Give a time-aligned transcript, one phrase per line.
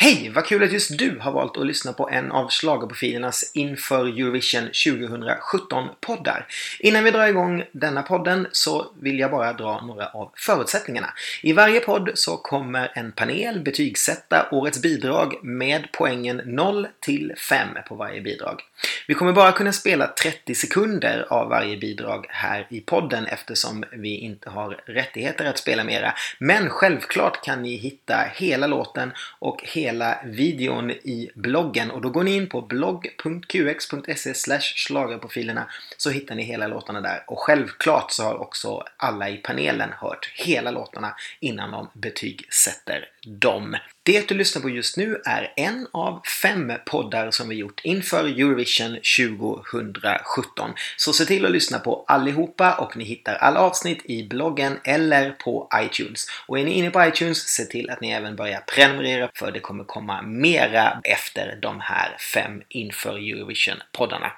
[0.00, 0.30] Hej!
[0.34, 4.68] Vad kul att just du har valt att lyssna på en av schlagerprofilernas inför Eurovision
[4.68, 6.46] 2017-poddar.
[6.78, 11.10] Innan vi drar igång denna podden så vill jag bara dra några av förutsättningarna.
[11.42, 17.68] I varje podd så kommer en panel betygsätta årets bidrag med poängen 0 till 5
[17.88, 18.60] på varje bidrag.
[19.06, 24.18] Vi kommer bara kunna spela 30 sekunder av varje bidrag här i podden eftersom vi
[24.18, 26.14] inte har rättigheter att spela mera.
[26.38, 32.10] Men självklart kan ni hitta hela låten och hela hela videon i bloggen och då
[32.10, 35.66] går ni in på blogg.qx.se schlagerprofilerna
[35.96, 37.24] så hittar ni hela låtarna där.
[37.26, 43.76] Och självklart så har också alla i panelen hört hela låtarna innan de betygsätter dem.
[44.02, 48.24] Det du lyssnar på just nu är en av fem poddar som vi gjort inför
[48.24, 50.70] Eurovision 2017.
[50.96, 55.30] Så se till att lyssna på allihopa och ni hittar alla avsnitt i bloggen eller
[55.30, 56.26] på iTunes.
[56.46, 59.60] Och är ni inne på iTunes, se till att ni även börjar prenumerera för det
[59.60, 64.30] kommer komma mera efter de här fem inför Eurovision-poddarna.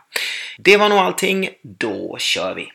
[0.58, 1.48] Det var nog allting.
[1.62, 2.72] Då kör vi!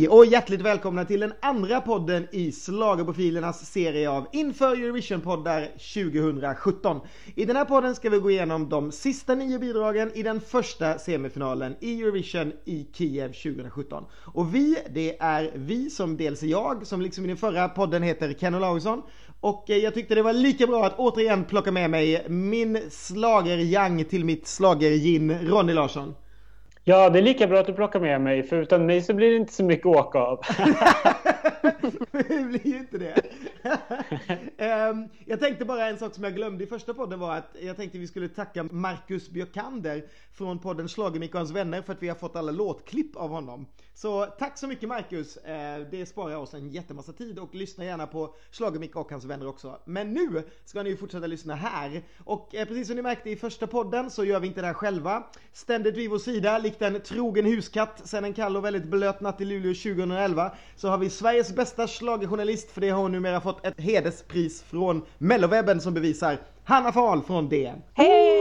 [0.00, 7.00] Hej och hjärtligt välkomna till den andra podden i Schlagerprofilernas serie av Inför Eurovision-poddar 2017.
[7.34, 10.98] I den här podden ska vi gå igenom de sista nio bidragen i den första
[10.98, 14.04] semifinalen i Eurovision i Kiev 2017.
[14.12, 18.02] Och vi, det är vi som dels är jag, som liksom i den förra podden
[18.02, 19.02] heter Ken Olausson.
[19.40, 24.04] Och eh, jag tyckte det var lika bra att återigen plocka med mig min slager
[24.04, 26.14] till mitt slagergin Ronny Larsson.
[26.84, 29.30] Ja, det är lika bra att du plockar med mig, för utan mig så blir
[29.30, 30.40] det inte så mycket att åka av.
[32.12, 33.22] det blir ju inte det.
[34.90, 37.76] um, jag tänkte bara en sak som jag glömde i första podden var att jag
[37.76, 42.08] tänkte vi skulle tacka Marcus Björkander från podden Schlagermicke och hans vänner för att vi
[42.08, 43.66] har fått alla låtklipp av honom.
[43.94, 45.36] Så tack så mycket Marcus.
[45.36, 49.46] Uh, det sparar oss en jättemassa tid och lyssna gärna på Schlagermicke och hans vänner
[49.48, 49.78] också.
[49.84, 52.02] Men nu ska ni ju fortsätta lyssna här.
[52.24, 54.74] Och uh, precis som ni märkte i första podden så gör vi inte det här
[54.74, 55.26] själva.
[55.52, 59.40] Ständigt vid vår sida, likt en trogen huskatt sen en kall och väldigt blöt natt
[59.40, 63.66] i Luleå 2011 så har vi Sveriges bästa schlagerjournalist för det har hon numera fått
[63.66, 67.82] ett hederspris från Mellowebben som bevisar Hanna Fahl från DN.
[67.94, 68.40] Hej!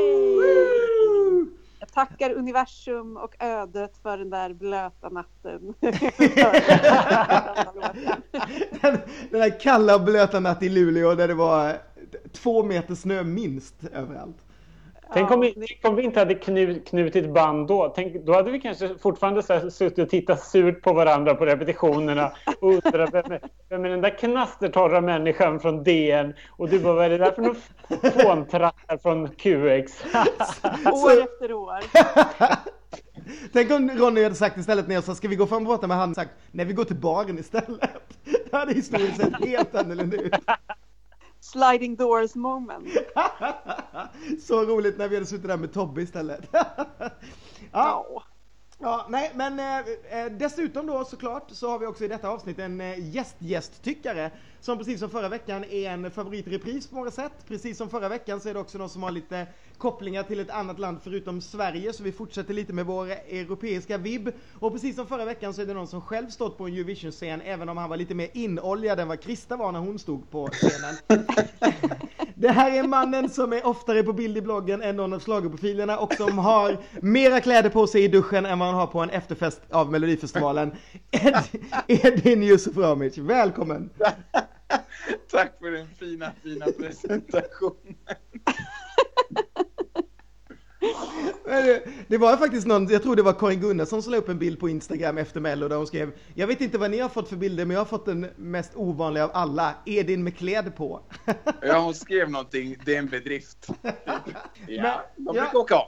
[1.79, 5.73] Jag tackar universum och ödet för den där blöta natten.
[8.81, 8.97] den,
[9.31, 11.77] den där kalla och blöta natten i Luleå där det var
[12.31, 14.37] två meter snö minst överallt.
[15.13, 17.93] Tänk om, vi, tänk om vi inte hade knut, knutit band då.
[17.95, 22.31] Tänk, då hade vi kanske fortfarande så suttit och tittat surt på varandra på repetitionerna
[22.59, 26.33] och undrat vem är, vem är den där knastertorra människan från DN?
[26.49, 27.55] Och du bara, vad är det där för någon
[28.11, 30.03] fåntrattar från QX?
[30.85, 31.79] år efter år.
[33.53, 35.87] Tänk om Ronny hade sagt istället när jag sa ska vi gå fram och prata
[35.87, 37.89] med han sagt nej vi går till baren istället.
[38.51, 40.33] Då hade historien sett helt annorlunda ut
[41.39, 42.87] sliding doors moment.
[44.41, 46.49] så roligt när vi hade suttit där med Tobbe istället.
[47.71, 48.05] ja.
[48.09, 48.23] No.
[48.81, 49.77] Ja, nej, men eh,
[50.19, 54.31] eh, dessutom då såklart så har vi också i detta avsnitt en eh, gästgästtyckare
[54.61, 57.31] som precis som förra veckan är en favoritrepris på många sätt.
[57.47, 59.47] Precis som förra veckan så är det också någon som har lite
[59.77, 64.29] kopplingar till ett annat land förutom Sverige så vi fortsätter lite med vår europeiska vibb.
[64.59, 67.41] Och precis som förra veckan så är det någon som själv stått på en Eurovision-scen
[67.41, 70.47] även om han var lite mer inoljad än vad Krista var när hon stod på
[70.47, 70.95] scenen.
[72.39, 75.97] Det här är mannen som är oftare på bild i bloggen än någon av schlagerprofilerna
[75.97, 79.09] och som har mera kläder på sig i duschen än vad han har på en
[79.09, 80.71] efterfest av Melodifestivalen.
[81.11, 81.43] Ed,
[82.05, 83.89] Edin Yusuf Ramic, välkommen!
[85.31, 87.95] Tack för den fina, fina presentationen.
[92.07, 94.59] Det var faktiskt någon, jag tror det var Karin Gunnarsson som la upp en bild
[94.59, 97.35] på Instagram efter Mello där hon skrev Jag vet inte vad ni har fått för
[97.35, 101.01] bilder men jag har fått den mest ovanliga av alla, Edin med kläder på.
[101.61, 103.67] Ja hon skrev någonting, det är en bedrift.
[104.67, 105.87] Ja, men, de brukar ja, åka av.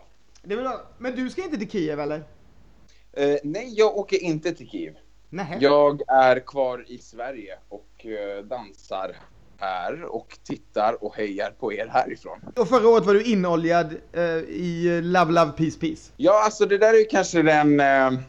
[0.97, 2.17] Men du ska inte till Kiev eller?
[2.17, 4.93] Uh, nej, jag åker inte till Kiev.
[5.29, 5.57] Nej.
[5.59, 9.15] Jag är kvar i Sverige och uh, dansar
[9.61, 12.39] här och tittar och hejar på er härifrån.
[12.55, 16.11] Och förra året var du inoljad uh, i Love Love Peace Peace.
[16.17, 18.19] Ja, alltså det där är ju kanske den, uh,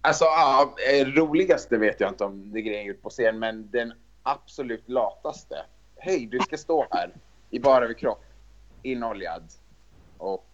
[0.00, 0.74] alltså ja,
[1.06, 3.92] roligaste vet jag inte om det grejen ut på scen, men den
[4.22, 5.56] absolut lataste.
[5.96, 7.14] Hej, du ska stå här
[7.50, 8.24] i bara överkropp,
[8.82, 9.42] inoljad
[10.18, 10.50] och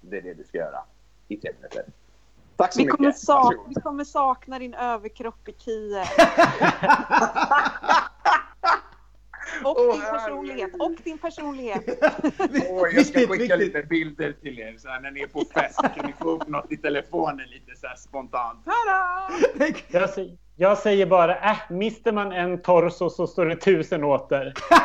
[0.00, 0.84] det är det du ska göra
[1.28, 1.84] i tre minuter.
[2.56, 2.96] Tack så vi mycket.
[2.96, 6.06] Kommer sak vi kommer sakna din överkropp i Kiev.
[9.64, 10.70] Och oh, din personlighet.
[10.78, 11.88] Och din personlighet.
[12.70, 15.80] oh, jag ska skicka lite bilder till er så här, när ni är på fest.
[15.96, 18.64] Kan ni få upp något i telefonen lite så här spontant.
[18.64, 19.76] Tada!
[19.88, 24.52] Jag, säger, jag säger bara, äh, mister man en torso så står det tusen åter.
[24.70, 24.80] ja,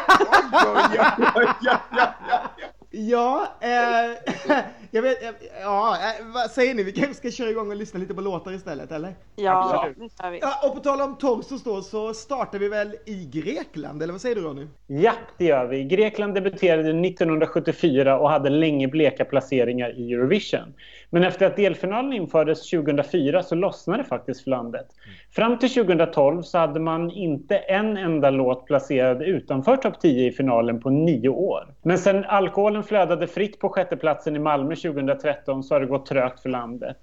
[0.95, 2.13] ja, ja, ja, ja,
[2.57, 2.80] ja.
[2.93, 4.57] Ja, eh,
[4.91, 5.29] jag vet, eh,
[5.61, 6.83] ja, eh, vad säger ni?
[6.83, 9.15] Vi kanske ska köra igång och lyssna lite på låtar istället, eller?
[9.35, 10.39] Ja, det gör vi.
[10.41, 14.21] Ja, och på tal om torsos då, så startar vi väl i Grekland, eller vad
[14.21, 14.67] säger du Ronny?
[14.87, 15.83] Ja, det gör vi.
[15.83, 20.73] Grekland debuterade 1974 och hade länge bleka placeringar i Eurovision.
[21.13, 24.87] Men efter att delfinalen infördes 2004 så lossnade det faktiskt för landet.
[25.31, 30.31] Fram till 2012 så hade man inte en enda låt placerad utanför topp 10 i
[30.31, 31.73] finalen på nio år.
[31.81, 36.39] Men sen alkoholen flödade fritt på sjätteplatsen i Malmö 2013 så har det gått trögt
[36.39, 36.97] för landet.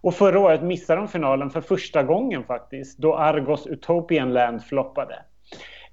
[0.00, 5.14] Och förra året missade de finalen för första gången faktiskt, då Argos Utopian Land floppade.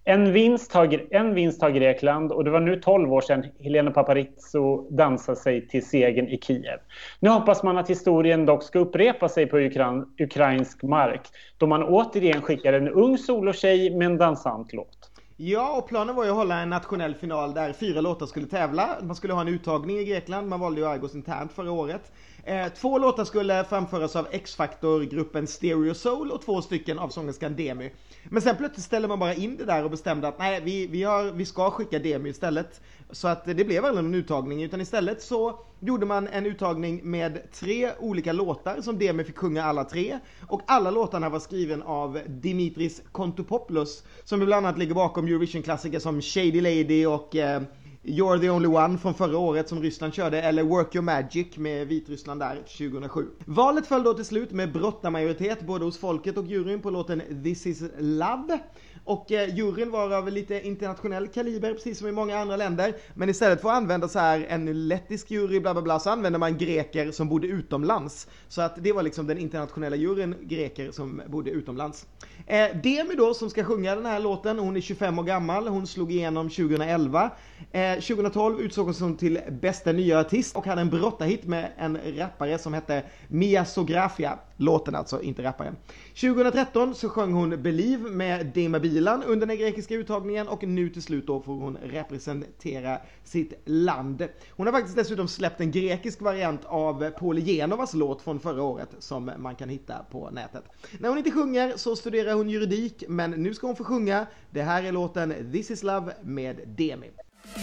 [0.03, 3.92] En vinst, har, en vinst har Grekland och det var nu 12 år sedan Helena
[3.92, 6.80] Paparizou dansade sig till segern i Kiev.
[7.19, 11.21] Nu hoppas man att historien dock ska upprepa sig på ukran, ukrainsk mark
[11.57, 15.12] då man återigen skickar en ung solotjej med en dansant låt.
[15.38, 18.97] Ja, och planen var ju att hålla en nationell final där fyra låtar skulle tävla.
[19.01, 22.12] Man skulle ha en uttagning i Grekland, man valde ju Argos internt förra året.
[22.43, 27.91] Eh, två låtar skulle framföras av X-Factor-gruppen Stereo Soul och två stycken av sångerskan Demi.
[28.29, 31.03] Men sen plötsligt ställde man bara in det där och bestämde att nej, vi, vi,
[31.03, 32.81] har, vi ska skicka Demi istället.
[33.11, 37.51] Så att det blev aldrig någon uttagning, utan istället så gjorde man en uttagning med
[37.51, 40.19] tre olika låtar som Demi fick sjunga alla tre.
[40.47, 46.21] Och alla låtarna var skriven av Dimitris Kontopopoulos, som bland annat ligger bakom Eurovision-klassiker som
[46.21, 47.61] Shady Lady och eh,
[48.03, 51.88] You're the only one från förra året som Ryssland körde, eller Work your magic med
[51.88, 53.27] Vitryssland där 2007.
[53.45, 57.65] Valet föll då till slut med brottarmajoritet både hos folket och juryn på låten This
[57.65, 58.59] is love.
[59.03, 62.94] Och eh, juryn var av lite internationell kaliber, precis som i många andra länder.
[63.13, 66.39] Men istället för att använda så här en lettisk jury, bla bla bla, så använde
[66.39, 68.27] man greker som bodde utomlands.
[68.48, 72.07] Så att det var liksom den internationella juryn, greker som bodde utomlands.
[72.48, 75.88] Eh, Demi då, som ska sjunga den här låten, hon är 25 år gammal, hon
[75.88, 77.31] slog igenom 2011.
[77.71, 82.57] Eh, 2012 utsågs hon till bästa nya artist och hade en brottarhit med en rappare
[82.57, 84.39] som hette Mia Sografia.
[84.61, 85.75] Låten alltså, inte rapparen.
[86.21, 91.01] 2013 så sjöng hon Believe med Dima Bilan under den grekiska uttagningen och nu till
[91.01, 94.27] slut då får hon representera sitt land.
[94.49, 98.89] Hon har faktiskt dessutom släppt en grekisk variant av Paul Genovas låt från förra året
[98.99, 100.63] som man kan hitta på nätet.
[100.99, 104.25] När hon inte sjunger så studerar hon juridik men nu ska hon få sjunga.
[104.49, 107.11] Det här är låten This is Love med Demi.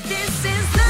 [0.09, 0.88] This is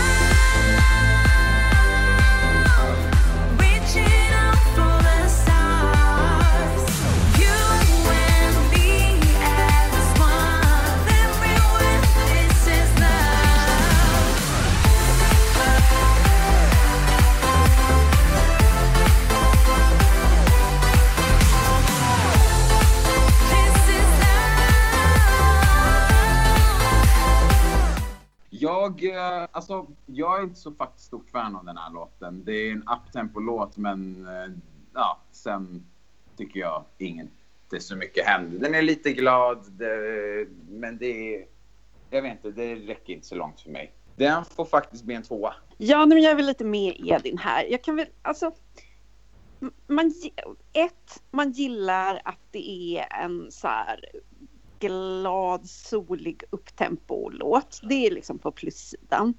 [28.79, 32.45] Jag, eh, alltså, jag är inte så faktiskt stort fan av den här låten.
[32.45, 34.53] Det är en uptempo-låt, men eh,
[34.95, 35.87] ja, sen
[36.37, 38.59] tycker jag inte så mycket händer.
[38.59, 41.47] Den är lite glad, det, men det är...
[42.11, 43.93] Jag vet inte, det räcker inte så långt för mig.
[44.17, 45.55] Den får faktiskt bli en tvåa.
[45.77, 47.65] Ja, men jag är väl lite med Edin här.
[47.65, 48.53] Jag kan väl, alltså...
[49.87, 50.13] Man,
[50.73, 54.05] ett, man gillar att det är en så här
[54.79, 57.81] glad, solig upptempo-låt.
[57.83, 59.35] Det är liksom på plussidan.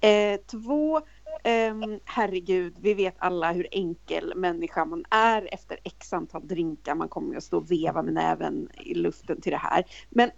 [0.00, 0.96] Eh, två,
[1.44, 1.74] eh,
[2.04, 6.94] herregud, vi vet alla hur enkel människa man är efter x antal drinkar.
[6.94, 9.84] Man kommer att stå och veva med näven i luften till det här.
[10.10, 10.30] Men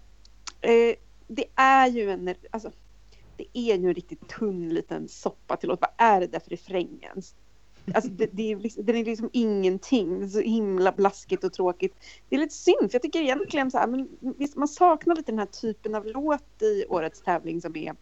[0.60, 0.94] eh,
[1.28, 2.70] det är ju en, alltså,
[3.36, 5.80] det är ju en riktigt tunn liten soppa till låt.
[5.80, 7.22] Vad är det där för refrängen?
[7.94, 10.20] Alltså det, det är liksom, den är liksom ingenting.
[10.20, 11.94] Det är så himla blaskigt och tråkigt.
[12.28, 15.32] Det är lite synd, för jag tycker egentligen så här, men visst, man saknar lite
[15.32, 17.94] den här typen av låt i årets tävling som är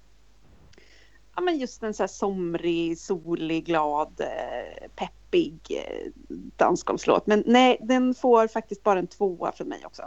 [1.36, 6.10] ja, men just en så här somrig, solig, glad, eh, peppig eh,
[6.56, 7.26] dansgolvslåt.
[7.26, 10.02] Men nej, den får faktiskt bara en tvåa för mig också.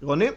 [0.00, 0.30] Ronny?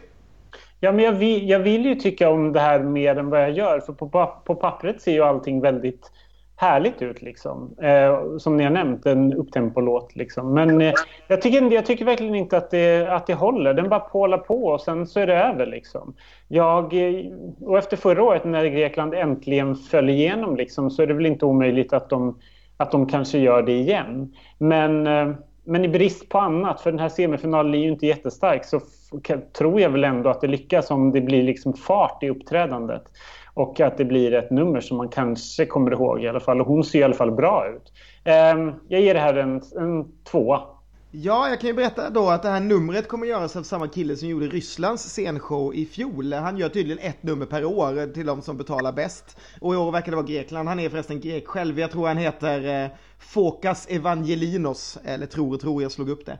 [0.80, 3.52] Ja, men jag vill, jag vill ju tycka om det här mer än vad jag
[3.52, 3.80] gör.
[3.80, 6.10] För på, på pappret ser ju allting väldigt
[6.56, 7.22] härligt ut.
[7.22, 7.74] Liksom.
[7.82, 10.16] Eh, som ni har nämnt, en upptempolåt.
[10.16, 10.54] Liksom.
[10.54, 10.92] Men eh,
[11.28, 13.74] jag, tycker, jag tycker verkligen inte att det, att det håller.
[13.74, 15.66] Den bara pålar på och sen så är det över.
[15.66, 16.14] Liksom.
[16.48, 17.24] Jag, eh,
[17.60, 21.44] och efter förra året när Grekland äntligen föll igenom liksom, så är det väl inte
[21.46, 22.38] omöjligt att de
[22.76, 24.34] att de kanske gör det igen.
[24.58, 25.34] Men, eh,
[25.64, 28.80] men i brist på annat, för den här semifinalen är ju inte jättestark, så
[29.58, 33.02] tror jag väl ändå att det lyckas om det blir liksom fart i uppträdandet.
[33.54, 36.60] Och att det blir ett nummer som man kanske kommer ihåg i alla fall.
[36.60, 37.92] Och hon ser i alla fall bra ut.
[38.24, 40.60] Ehm, jag ger det här en, en tvåa.
[41.16, 44.16] Ja, jag kan ju berätta då att det här numret kommer göras av samma kille
[44.16, 46.32] som gjorde Rysslands scenshow i fjol.
[46.32, 49.36] Han gör tydligen ett nummer per år till de som betalar bäst.
[49.60, 50.68] Och i år verkar det vara Grekland.
[50.68, 51.80] Han är förresten grek själv.
[51.80, 54.98] Jag tror han heter eh, Fokas Evangelinos.
[55.04, 56.38] Eller tror och tror, jag slog upp det.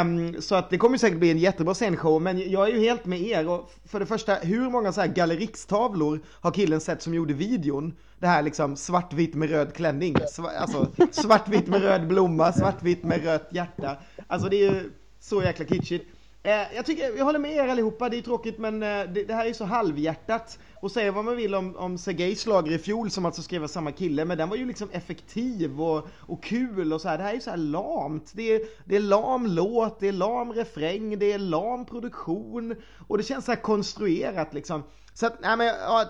[0.00, 2.22] Um, så att det kommer säkert bli en jättebra scenshow.
[2.22, 3.48] Men jag är ju helt med er.
[3.48, 7.94] Och för det första, hur många så här gallerikstavlor har killen sett som gjorde videon?
[8.20, 10.16] Det här liksom svartvitt med röd klänning.
[10.58, 13.96] Alltså svartvitt med röd blomma, svartvitt med rött hjärta.
[14.26, 16.06] Alltså det är ju så jäkla kitschigt.
[16.42, 19.34] Eh, jag tycker, jag håller med er allihopa, det är tråkigt men eh, det, det,
[19.34, 20.58] här är så halvhjärtat.
[20.80, 23.68] Och säga vad man vill om, om Sergejs slager i fjol som alltså skrev av
[23.68, 27.18] samma kille, men den var ju liksom effektiv och, och kul och så här.
[27.18, 28.32] Det här är ju så här lamt.
[28.34, 32.74] Det är, det är lam låt, det är lam refräng, det är lam produktion
[33.08, 34.82] och det känns så här konstruerat liksom.
[35.14, 36.04] Så att, nej men, ja,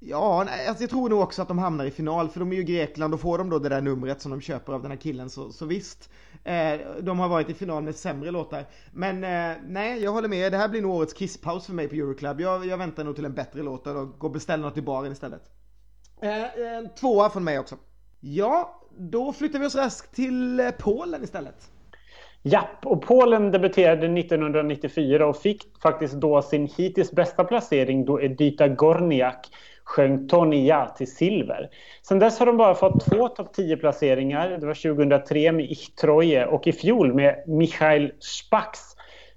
[0.00, 2.62] Ja, alltså jag tror nog också att de hamnar i final för de är ju
[2.62, 5.30] Grekland och får de då det där numret som de köper av den här killen
[5.30, 6.10] så, så visst.
[6.44, 8.64] Eh, de har varit i final med sämre låtar.
[8.92, 10.52] Men eh, nej, jag håller med.
[10.52, 12.40] Det här blir nog årets kisspaus för mig på Euroclub.
[12.40, 15.12] Jag, jag väntar nog till en bättre låt och går och beställer något i baren
[15.12, 15.42] istället.
[16.20, 17.76] Eh, tvåa från mig också.
[18.20, 21.70] Ja, då flyttar vi oss raskt till eh, Polen istället.
[22.42, 28.68] Japp, och Polen debuterade 1994 och fick faktiskt då sin hittills bästa placering då Edita
[28.68, 29.48] Gorniak
[29.88, 31.70] sjöng Tony Ja till silver.
[32.02, 34.58] Sen dess har de bara fått två topp 10-placeringar.
[34.60, 38.80] Det var 2003 med Ich Troje och i fjol med Michael Spacks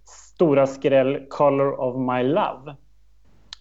[0.05, 2.75] stora skräll Color of My Love.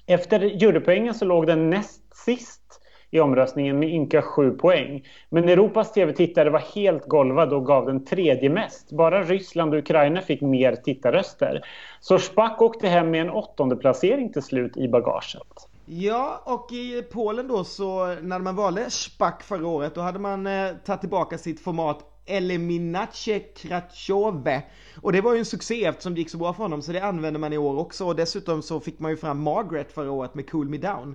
[0.06, 2.80] Efter jurypoängen så låg den näst sist
[3.10, 5.06] i omröstningen med ynka sju poäng.
[5.28, 8.92] Men Europas tv-tittare var helt golvade och gav den tredje mest.
[8.92, 11.60] Bara Ryssland och Ukraina fick mer tittarröster.
[12.00, 15.69] Så Spack åkte hem med en åttonde placering till slut i bagaget.
[15.92, 20.46] Ja, och i Polen då så när man valde Spack förra året då hade man
[20.46, 24.62] eh, tagit tillbaka sitt format Eliminace Kraczove.
[25.02, 27.00] Och det var ju en succé eftersom det gick så bra för honom så det
[27.00, 30.34] använder man i år också och dessutom så fick man ju fram Margaret förra året
[30.34, 31.14] med Cool Me Down.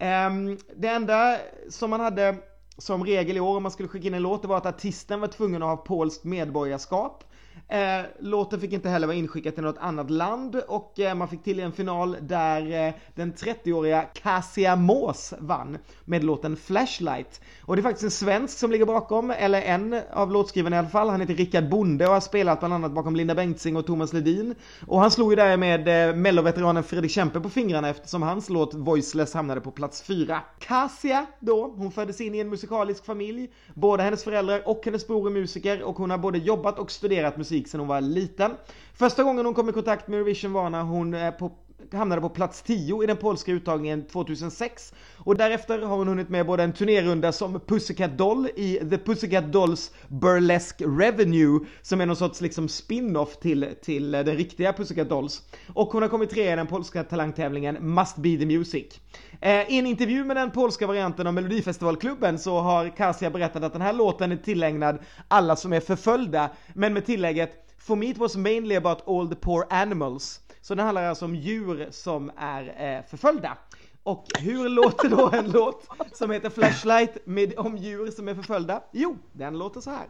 [0.00, 1.38] Um, det enda
[1.70, 2.36] som man hade
[2.78, 5.20] som regel i år om man skulle skicka in en låt det var att artisten
[5.20, 7.24] var tvungen att ha polskt medborgarskap.
[7.72, 11.42] Eh, låten fick inte heller vara inskickad till något annat land och eh, man fick
[11.42, 17.40] till en final där eh, den 30-åriga Cassia Mås vann med låten Flashlight.
[17.62, 20.88] Och det är faktiskt en svensk som ligger bakom, eller en av låtskrivarna i alla
[20.88, 21.08] fall.
[21.08, 24.54] Han heter Rickard Bonde och har spelat bland annat bakom Linda Bengtzing och Thomas Ledin.
[24.86, 29.34] Och han slog ju därmed eh, melloveteranen Fredrik Kempe på fingrarna eftersom hans låt Voiceless
[29.34, 30.40] hamnade på plats fyra.
[30.58, 33.50] Cassia då, hon föddes in i en musikalisk familj.
[33.74, 37.36] Både hennes föräldrar och hennes bror är musiker och hon har både jobbat och studerat
[37.36, 38.50] musik sedan hon var liten.
[38.94, 41.52] Första gången hon kom i kontakt med Eurovision var när hon eh, på
[41.92, 46.46] hamnade på plats 10 i den polska uttagningen 2006 och därefter har hon hunnit med
[46.46, 52.16] både en turnérunda som Pussycat Doll i The Pussycat Dolls Burlesque Revenue som är någon
[52.16, 55.42] sorts liksom spin-off till, till eh, den riktiga Pussycat Dolls
[55.74, 59.00] och hon har kommit trea i den polska talangtävlingen Must Be The Music.
[59.42, 63.72] Eh, I en intervju med den polska varianten av Melodifestivalklubben så har Kasia berättat att
[63.72, 68.18] den här låten är tillägnad alla som är förföljda men med tillägget For me it
[68.18, 70.40] was mainly about all the poor animals.
[70.60, 73.56] Så den handlar alltså om djur som är eh, förföljda.
[74.02, 78.82] Och hur låter då en låt som heter Flashlight med, om djur som är förföljda?
[78.92, 80.06] Jo, den låter så här.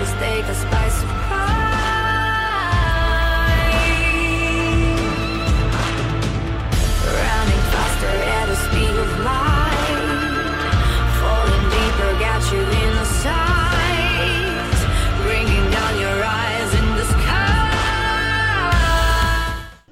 [0.00, 1.90] Just take us by surprise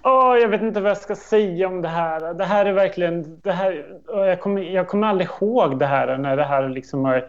[0.04, 2.34] Oh, jag vet inte vad jag ska säga om det här.
[2.34, 3.40] Det här är verkligen...
[3.40, 7.28] Det här, jag, kommer, jag kommer aldrig ihåg det här när det här liksom har,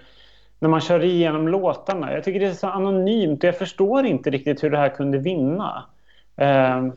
[0.60, 2.14] när man kör igenom låtarna.
[2.14, 5.18] Jag tycker det är så anonymt och jag förstår inte riktigt hur det här kunde
[5.18, 5.86] vinna.
[6.42, 6.94] Uh,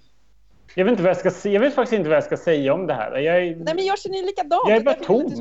[0.75, 2.87] jag vet, inte vad jag, ska, jag vet faktiskt inte vad jag ska säga om
[2.87, 3.19] det här.
[3.19, 4.63] Jag är, Nej, men jag känner likadant.
[4.69, 5.33] Jag är bara tom.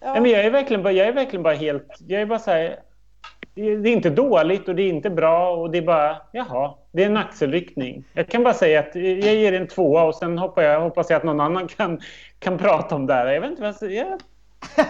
[0.00, 0.12] Ja.
[0.12, 1.98] Nej, men jag, är verkligen bara, jag är verkligen bara helt...
[2.06, 2.76] Jag är bara så här,
[3.54, 7.02] det är inte dåligt och det är inte bra och det är bara, jaha, det
[7.02, 8.04] är en axelryckning.
[8.12, 11.16] Jag kan bara säga att jag ger en tvåa och sen hoppas jag, hoppas jag
[11.16, 12.00] att någon annan kan,
[12.38, 13.26] kan prata om det här.
[13.26, 14.20] Jag vet inte vad jag,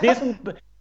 [0.00, 0.34] det är som,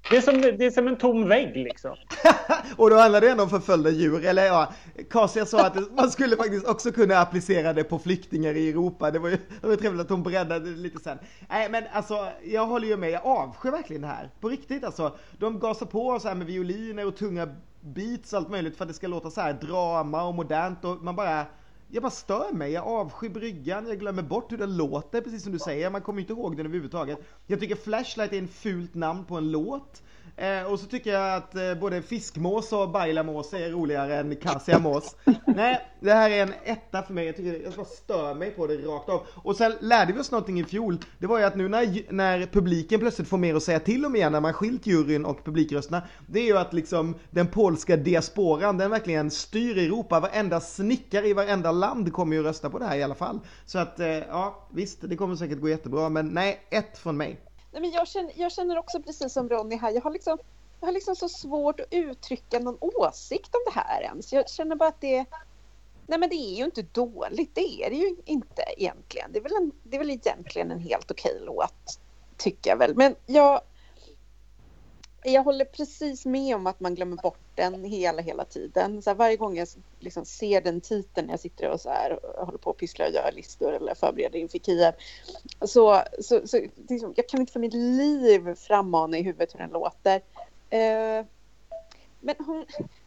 [0.10, 1.96] det är, som, det är som en tom vägg liksom.
[2.78, 4.26] och då handlar det ändå om förföljda djur.
[4.26, 4.74] Eller ja,
[5.10, 9.12] Kasia sa att man skulle faktiskt också kunna applicera det på flyktingar i Europa.
[9.12, 11.18] Det var ju det var trevligt att hon breddade det lite sen.
[11.50, 13.12] Nej men alltså, jag håller ju med.
[13.12, 14.30] Jag avskyr verkligen det här.
[14.40, 15.18] På riktigt alltså.
[15.40, 17.48] De gasar på så här med violiner och tunga
[17.82, 21.04] beats och allt möjligt för att det ska låta så här drama och modernt och
[21.04, 21.46] man bara
[21.96, 25.52] jag bara stör mig, jag avskyr bryggan, jag glömmer bort hur den låter, precis som
[25.52, 27.20] du säger, man kommer inte ihåg den överhuvudtaget.
[27.48, 30.04] Jag tycker Flashlight är en fult namn på en låt.
[30.38, 35.16] Eh, och så tycker jag att eh, både fiskmås och bajlamås är roligare än kassiamås.
[35.46, 37.26] Nej, det här är en etta för mig.
[37.26, 39.28] Jag, tycker, jag bara stör mig på det rakt av.
[39.34, 40.98] Och sen lärde vi oss någonting i fjol.
[41.20, 44.16] Det var ju att nu när, när publiken plötsligt får mer att säga till om
[44.16, 46.02] igen, när man skilt juryn och publikrösterna.
[46.28, 50.20] Det är ju att liksom den polska diasporan, den verkligen styr Europa.
[50.20, 53.40] Varenda snickare i varenda land kommer ju rösta på det här i alla fall.
[53.66, 56.10] Så att, eh, ja, visst, det kommer säkert gå jättebra.
[56.10, 57.45] Men nej, ett från mig.
[57.76, 60.38] Nej, men jag, känner, jag känner också precis som Ronny här, jag har, liksom,
[60.80, 64.34] jag har liksom så svårt att uttrycka någon åsikt om det här ens.
[64.34, 65.26] Jag känner bara att det
[66.08, 69.32] Nej men det är ju inte dåligt, det är det ju inte egentligen.
[69.32, 72.00] Det är väl, en, det är väl egentligen en helt okej låt,
[72.38, 72.96] tycker jag väl.
[72.96, 73.62] Men jag,
[75.32, 79.02] jag håller precis med om att man glömmer bort den hela, hela tiden.
[79.02, 79.68] Så här, varje gång jag
[80.00, 83.06] liksom ser den titeln när jag sitter och så här, och håller på och pysslar
[83.08, 84.94] och gör listor eller förbereder inför Kiev.
[85.62, 89.70] Så, så, så liksom, jag kan inte för mitt liv frammana i huvudet hur den
[89.70, 90.16] låter.
[90.74, 91.26] Uh,
[92.20, 92.66] men hon,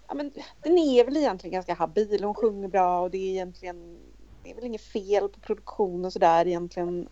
[0.08, 0.32] ja, men
[0.62, 2.24] den är väl egentligen ganska habil.
[2.24, 3.98] Hon sjunger bra och det är egentligen
[4.42, 7.08] det är väl inget fel på produktion och sådär egentligen.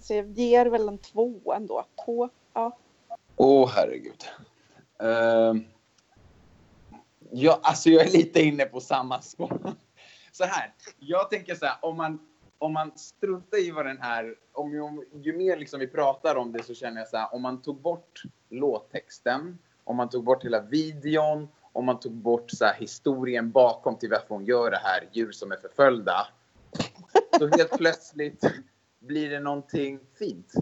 [0.00, 1.84] Så jag ger väl en två ändå.
[2.04, 2.78] Två, ja.
[3.40, 4.24] Åh, oh, herregud.
[5.02, 5.62] Uh,
[7.30, 9.74] ja, alltså jag är lite inne på samma spår.
[10.32, 12.18] Så här, jag tänker så här, om man,
[12.58, 14.34] om man struntar i vad den här...
[14.52, 17.42] Om, om, ju mer liksom vi pratar om det så känner jag så här, om
[17.42, 22.64] man tog bort låttexten, om man tog bort hela videon, om man tog bort så
[22.64, 26.26] här, historien bakom till varför hon gör det här, djur som är förföljda.
[27.38, 28.44] Så helt plötsligt
[28.98, 30.52] blir det någonting fint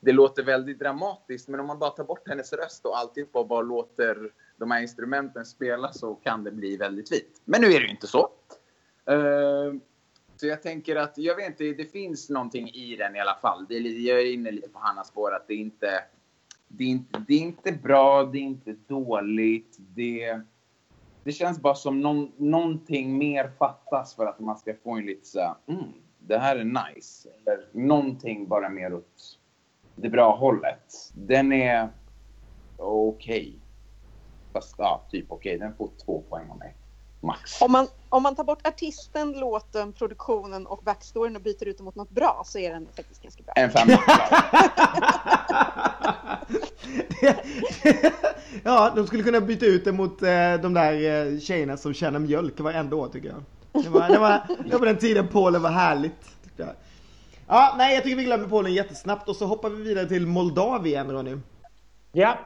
[0.00, 3.46] det låter väldigt dramatiskt, men om man bara tar bort hennes röst och alltihopa och
[3.46, 7.42] bara låter de här instrumenten spela så kan det bli väldigt fint.
[7.44, 8.30] Men nu är det ju inte så.
[9.10, 9.74] Uh,
[10.36, 13.66] så jag tänker att, jag vet inte, det finns någonting i den i alla fall.
[13.68, 16.04] Det är, jag är inne lite på Hannas spår att det är inte,
[16.68, 19.76] det är inte, det är inte bra, det är inte dåligt.
[19.78, 20.40] Det,
[21.24, 25.26] det känns bara som någon, någonting mer fattas för att man ska få en lite
[25.26, 25.84] så mm,
[26.18, 27.28] det här är nice.
[27.46, 29.39] Eller någonting bara mer åt
[30.02, 31.10] det bra hållet.
[31.12, 31.88] Den är
[32.76, 33.40] okej.
[33.40, 33.52] Okay.
[34.52, 35.56] Fast ja, typ okej.
[35.56, 35.66] Okay.
[35.66, 36.74] Den får två poäng av mig.
[37.22, 37.62] Max.
[37.62, 41.84] Om man, om man tar bort artisten, låten, produktionen och backstoryn och byter ut den
[41.84, 43.52] mot något bra så är den faktiskt ganska bra.
[43.56, 43.92] En femma.
[48.62, 52.18] ja, de skulle kunna byta ut den mot eh, de där eh, tjejerna som tjänar
[52.18, 53.42] mjölk varenda år tycker jag.
[53.84, 56.42] Det var, det var, det var på den tiden Polen var härligt.
[56.44, 56.74] Tyckte jag.
[57.52, 61.10] Ja, nej jag tycker vi glömmer Polen jättesnabbt och så hoppar vi vidare till Moldavien
[61.10, 61.36] Ronny.
[62.12, 62.38] Ja.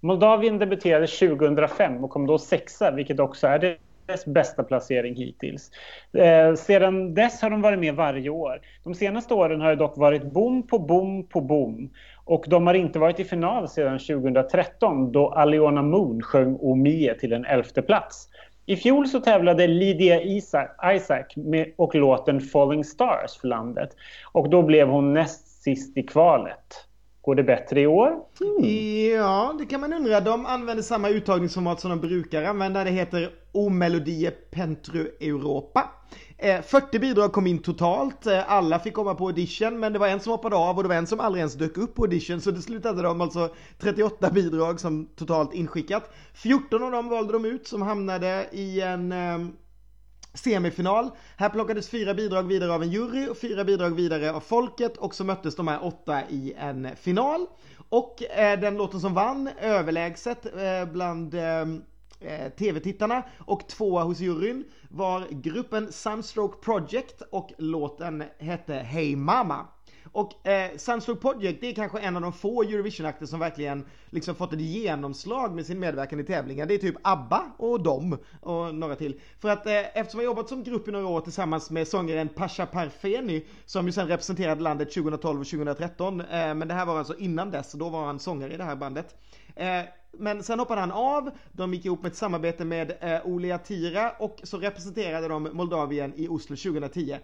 [0.00, 5.70] Moldavien debuterade 2005 och kom då sexa, vilket också är dess bästa placering hittills.
[6.12, 8.60] Eh, sedan dess har de varit med varje år.
[8.84, 11.90] De senaste åren har det dock varit bom på bom på bom.
[12.24, 17.32] Och de har inte varit i final sedan 2013 då Aliona Moon sjöng Omie till
[17.32, 18.28] en elfte plats.
[18.66, 23.90] I fjol så tävlade Lydia Isaac med, och låten Falling Stars för landet.
[24.32, 26.86] Och då blev hon näst sist i kvalet.
[27.20, 28.08] Går det bättre i år?
[28.40, 29.10] Mm.
[29.14, 30.20] Ja, det kan man undra.
[30.20, 32.84] De använder samma uttagningsformat som de brukar använda.
[32.84, 35.90] Det heter Omelodie Pentru Europa.
[36.38, 40.08] Eh, 40 bidrag kom in totalt, eh, alla fick komma på audition men det var
[40.08, 42.40] en som hoppade av och det var en som aldrig ens dök upp på audition
[42.40, 46.10] så det slutade de alltså 38 bidrag som totalt inskickat.
[46.34, 49.52] 14 av dem valde de ut som hamnade i en ehm,
[50.34, 51.10] semifinal.
[51.36, 55.14] Här plockades fyra bidrag vidare av en jury och fyra bidrag vidare av folket och
[55.14, 57.46] så möttes de här åtta i en final.
[57.88, 61.82] Och eh, den låten som vann överlägset eh, bland ehm,
[62.20, 64.64] Eh, tv-tittarna och tvåa hos juryn
[64.96, 69.66] var gruppen Sunstroke Project och låten hette Hey Mama.
[70.12, 74.34] Och eh, Sunstroke Project det är kanske en av de få Eurovision-akter som verkligen liksom
[74.34, 76.66] fått ett genomslag med sin medverkan i tävlingar.
[76.66, 79.20] Det är typ ABBA och dem och några till.
[79.40, 82.66] För att eh, eftersom jag jobbat som grupp i några år tillsammans med sångaren Pasha
[82.66, 86.20] Parfeni som ju sen representerade landet 2012 och 2013.
[86.20, 88.76] Eh, men det här var alltså innan dess, då var han sångare i det här
[88.76, 89.14] bandet.
[89.56, 89.82] Eh,
[90.18, 94.10] men sen hoppade han av, de gick ihop med ett samarbete med eh, Olia Tira
[94.10, 97.16] och så representerade de Moldavien i Oslo 2010.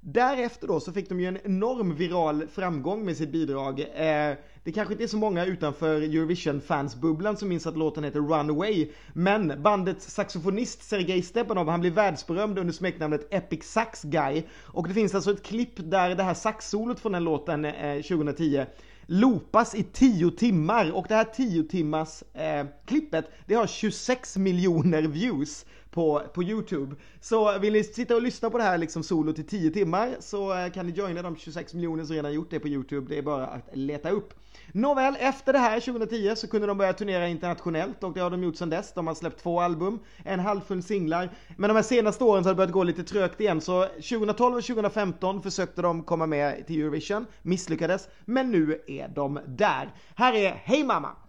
[0.00, 3.80] Därefter då så fick de ju en enorm viral framgång med sitt bidrag.
[3.80, 8.88] Eh, det kanske inte är så många utanför Eurovision-fansbubblan som minns att låten heter Runaway.
[9.12, 14.42] Men bandets saxofonist Sergej Stepanov, han blev världsberömd under smeknamnet Epic Sax Guy.
[14.64, 18.66] Och det finns alltså ett klipp där det här saxsolot från den låten eh, 2010
[19.08, 20.90] loopas i 10 timmar.
[20.90, 26.96] Och det här 10 timmars eh, klippet det har 26 miljoner views på, på Youtube.
[27.20, 30.58] Så vill ni sitta och lyssna på det här liksom solo till 10 timmar så
[30.58, 33.06] eh, kan ni joina de 26 miljoner som redan gjort det på Youtube.
[33.08, 34.34] Det är bara att leta upp.
[34.72, 38.42] Nåväl, efter det här 2010 så kunde de börja turnera internationellt och det har de
[38.42, 38.92] gjort sedan dess.
[38.94, 41.30] De har släppt två album, en halvfull singlar.
[41.56, 44.56] Men de här senaste åren så har det börjat gå lite trögt igen så 2012
[44.56, 49.94] och 2015 försökte de komma med till Eurovision, misslyckades, men nu är de där.
[50.14, 51.27] Här är Hey Mama!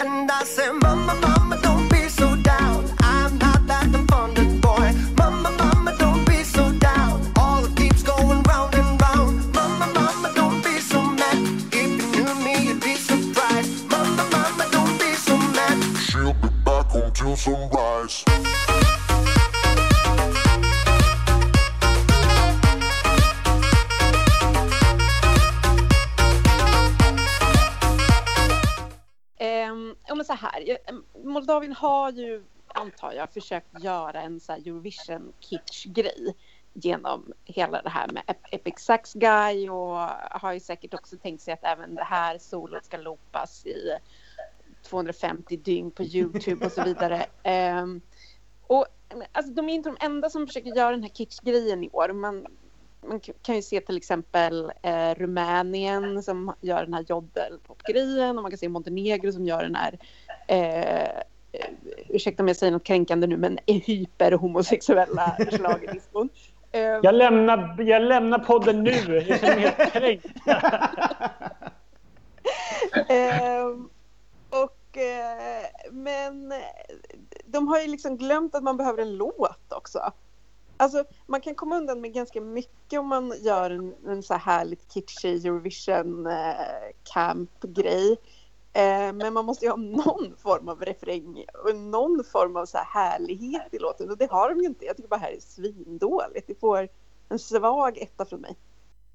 [0.00, 2.90] And I say, mama, mama, don't be so down.
[3.00, 4.92] I'm not that abundant boy.
[5.16, 7.32] Mama, mama, don't be so down.
[7.36, 9.54] All it keeps going round and round.
[9.54, 11.38] Mama, mama, don't be so mad.
[11.72, 13.88] If you knew me, you'd be surprised.
[13.90, 15.78] Mama, mama, don't be so mad.
[15.98, 18.31] She'll be back till sunrise.
[30.66, 36.34] Här, Moldavien har ju, antar jag, försökt göra en så här Eurovision kitsch-grej
[36.74, 39.96] genom hela det här med Ep- Epic Sax Guy och
[40.30, 43.96] har ju säkert också tänkt sig att även det här solot ska loopas i
[44.82, 47.26] 250 dygn på Youtube och så vidare.
[47.42, 48.00] Ehm,
[48.66, 48.86] och
[49.32, 52.12] alltså, de är inte de enda som försöker göra den här kitsch-grejen i år.
[52.12, 52.46] Man,
[53.06, 58.50] man kan ju se till exempel eh, Rumänien som gör den här jodelpopgrejen och man
[58.50, 59.98] kan se Montenegro som gör den här
[60.52, 61.02] eh,
[61.52, 61.70] eh,
[62.08, 66.28] ursäkta om jag säger något kränkande nu, men hyperhomosexuella schlagerdiskon.
[66.72, 68.90] Eh, Jag lämnar, jag lämnar podden nu.
[69.28, 70.26] Jag känner mig helt kränkt.
[73.08, 73.88] Ehm,
[74.50, 76.52] och, eh, men
[77.44, 80.12] de har ju liksom glömt att man behöver en låt också.
[80.76, 84.40] Alltså, man kan komma undan med ganska mycket om man gör en, en så här
[84.40, 86.54] härligt kitschig Eurovision eh.
[88.74, 92.78] Eh, men man måste ju ha någon form av refräng och någon form av så
[92.78, 94.84] här härlighet i låten och det har de ju inte.
[94.84, 96.46] Jag tycker bara det här är svindåligt.
[96.46, 96.88] Det får
[97.28, 98.56] en svag etta från mig.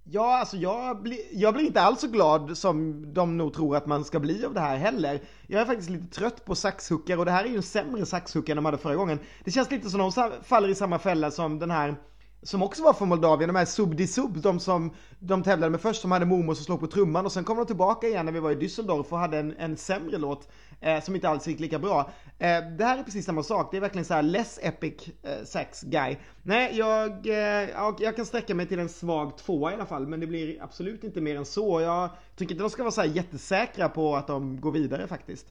[0.09, 3.85] Ja, alltså jag blir, jag blir inte alls så glad som de nog tror att
[3.85, 5.21] man ska bli av det här heller.
[5.47, 8.49] Jag är faktiskt lite trött på saxhookar och det här är ju en sämre saxhook
[8.49, 9.19] än de hade förra gången.
[9.43, 11.95] Det känns lite som de faller i samma fälla som den här
[12.41, 16.01] som också var från Moldavien, de här Subdi Sub, de som de tävlade med först
[16.01, 18.39] som hade Momo som slog på trumman och sen kom de tillbaka igen när vi
[18.39, 20.49] var i Düsseldorf och hade en, en sämre låt
[20.81, 21.99] eh, som inte alls gick lika bra.
[22.39, 25.43] Eh, det här är precis samma sak, det är verkligen så här less epic eh,
[25.45, 26.17] sex guy.
[26.43, 27.69] Nej, jag, eh,
[27.99, 31.03] jag kan sträcka mig till en svag tvåa i alla fall, men det blir absolut
[31.03, 31.81] inte mer än så.
[31.81, 35.45] Jag tycker inte de ska vara så här jättesäkra på att de går vidare faktiskt.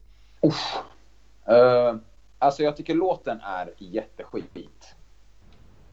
[1.49, 1.99] Uh,
[2.39, 4.95] alltså jag tycker låten är jätteskit.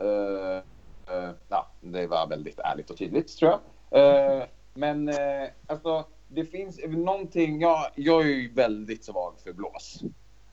[0.01, 0.63] Uh,
[1.11, 3.61] Eh, ja, det var väldigt ärligt och tydligt tror jag.
[3.95, 10.03] Uh, men uh, alltså det finns någonting, jag, jag är ju väldigt svag för blås.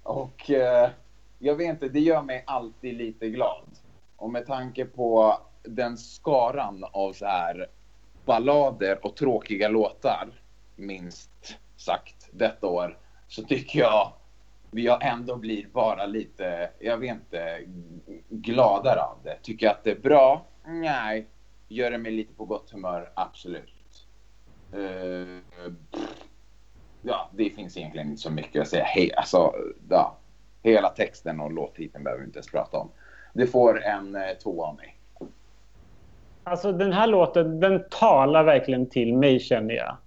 [0.04, 0.90] Och uh,
[1.40, 3.66] jag vet inte, det gör mig alltid lite glad.
[4.16, 7.68] Och med tanke på den skaran av så här
[8.26, 10.28] ballader och tråkiga låtar,
[10.76, 14.12] minst sagt, detta år, så tycker jag
[14.72, 17.60] vi ändå blir bara lite, jag vet inte,
[18.30, 19.38] gladare av det.
[19.42, 20.46] Tycker jag att det är bra?
[20.66, 21.28] Nej.
[21.68, 23.12] Gör det mig lite på gott humör?
[23.14, 24.06] Absolut.
[24.76, 25.40] Uh,
[27.02, 28.84] ja, det finns egentligen inte så mycket att säga.
[28.84, 29.54] Hej, alltså,
[29.90, 30.18] ja,
[30.64, 32.90] hela texten och låttiteln behöver vi inte ens prata om.
[33.34, 34.98] Det får en eh, tvåa av mig.
[36.44, 39.98] Alltså den här låten, den talar verkligen till mig känner jag.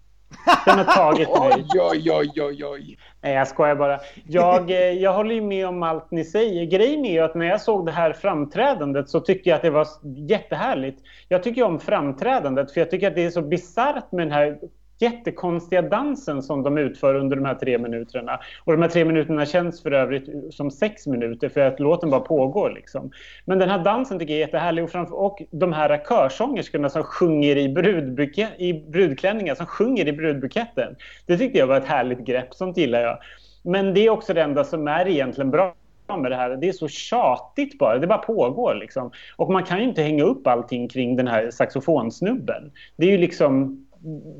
[0.66, 1.66] Den har tagit mig.
[1.70, 2.98] Oj, oj, oj, oj.
[3.22, 4.00] Nej, jag skojar bara.
[4.26, 6.64] Jag, eh, jag håller ju med om allt ni säger.
[6.64, 9.70] Grejen är ju att när jag såg det här framträdandet så tyckte jag att det
[9.70, 9.86] var
[10.28, 11.02] jättehärligt.
[11.28, 14.58] Jag tycker om framträdandet för jag tycker att det är så bisarrt med den här
[14.98, 18.40] jättekonstiga dansen som de utför under de här tre minuterna.
[18.64, 22.20] Och de här tre minuterna känns för övrigt som sex minuter för att låten bara
[22.20, 22.70] pågår.
[22.70, 23.10] Liksom.
[23.44, 27.02] Men den här dansen tycker jag är jättehärlig och, framför, och de här körsångerskorna som
[27.02, 30.96] sjunger i, brudbuke, i brudklänningar, som sjunger i brudbuketten.
[31.26, 33.18] Det tyckte jag var ett härligt grepp, sånt gillar jag.
[33.62, 35.74] Men det är också det enda som är egentligen bra
[36.08, 36.56] med det här.
[36.56, 37.98] Det är så tjatigt bara.
[37.98, 39.10] Det bara pågår liksom.
[39.36, 42.72] Och man kan ju inte hänga upp allting kring den här saxofonsnubben.
[42.96, 43.83] Det är ju liksom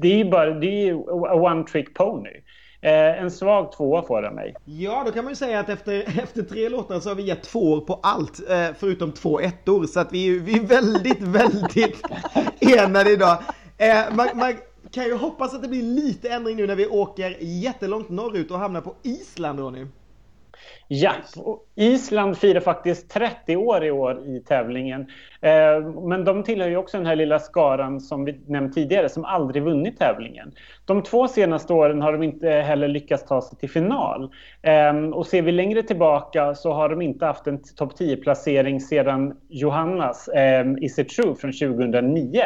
[0.01, 0.99] det är ju bara det är ju
[1.29, 2.31] a one trick pony.
[2.81, 4.55] Eh, en svag tvåa får den mig.
[4.65, 7.43] Ja, då kan man ju säga att efter, efter tre låtar så har vi gett
[7.43, 9.85] tvåor på allt, eh, förutom två ettor.
[9.85, 12.03] Så att vi, vi är väldigt, väldigt
[12.61, 13.39] enade idag.
[13.79, 14.55] Eh, man, man
[14.91, 18.59] kan ju hoppas att det blir lite ändring nu när vi åker jättelångt norrut och
[18.59, 19.87] hamnar på Island, Ronny.
[20.89, 21.13] Ja,
[21.75, 25.01] Island firar faktiskt 30 år i år i tävlingen.
[25.41, 29.25] Eh, men de tillhör ju också den här lilla skaran som vi nämnt tidigare som
[29.25, 30.53] aldrig vunnit tävlingen.
[30.85, 34.31] De två senaste åren har de inte heller lyckats ta sig till final.
[34.63, 39.37] Ehm, och ser vi längre tillbaka så har de inte haft en topp 10-placering sedan
[39.49, 40.29] Johannas
[40.81, 42.43] Is it true från 2009.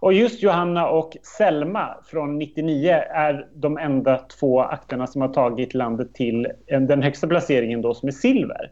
[0.00, 5.74] Och just Johanna och Selma från 99 är de enda två akterna som har tagit
[5.74, 8.70] landet till den högsta placeringen då som är silver.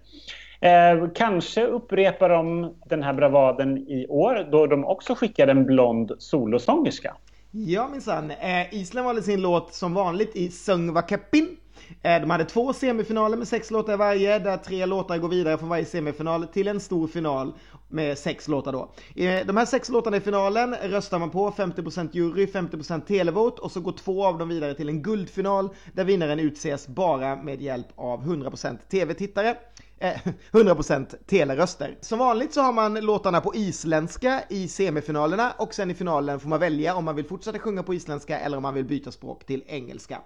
[0.61, 6.12] Eh, kanske upprepar de den här bravaden i år då de också skickade en blond
[6.19, 7.17] solosångerska.
[7.51, 8.31] Ja minsann.
[8.31, 11.66] Eh, Island valde sin låt som vanligt i Söngvakepin Eh,
[12.03, 15.68] Eh, de hade två semifinaler med sex låtar varje, där tre låtar går vidare från
[15.68, 17.53] varje semifinal till en stor final
[17.88, 18.92] med sex låtar då.
[19.22, 23.72] Eh, de här sex låtarna i finalen röstar man på, 50% jury, 50% televot och
[23.72, 27.87] så går två av dem vidare till en guldfinal där vinnaren utses bara med hjälp
[27.96, 29.57] av 100% tv-tittare.
[29.99, 30.18] Eh,
[30.53, 31.99] 100% teleröster.
[32.01, 36.49] Som vanligt så har man låtarna på isländska i semifinalerna och sen i finalen får
[36.49, 39.46] man välja om man vill fortsätta sjunga på isländska eller om man vill byta språk
[39.46, 40.18] till engelska.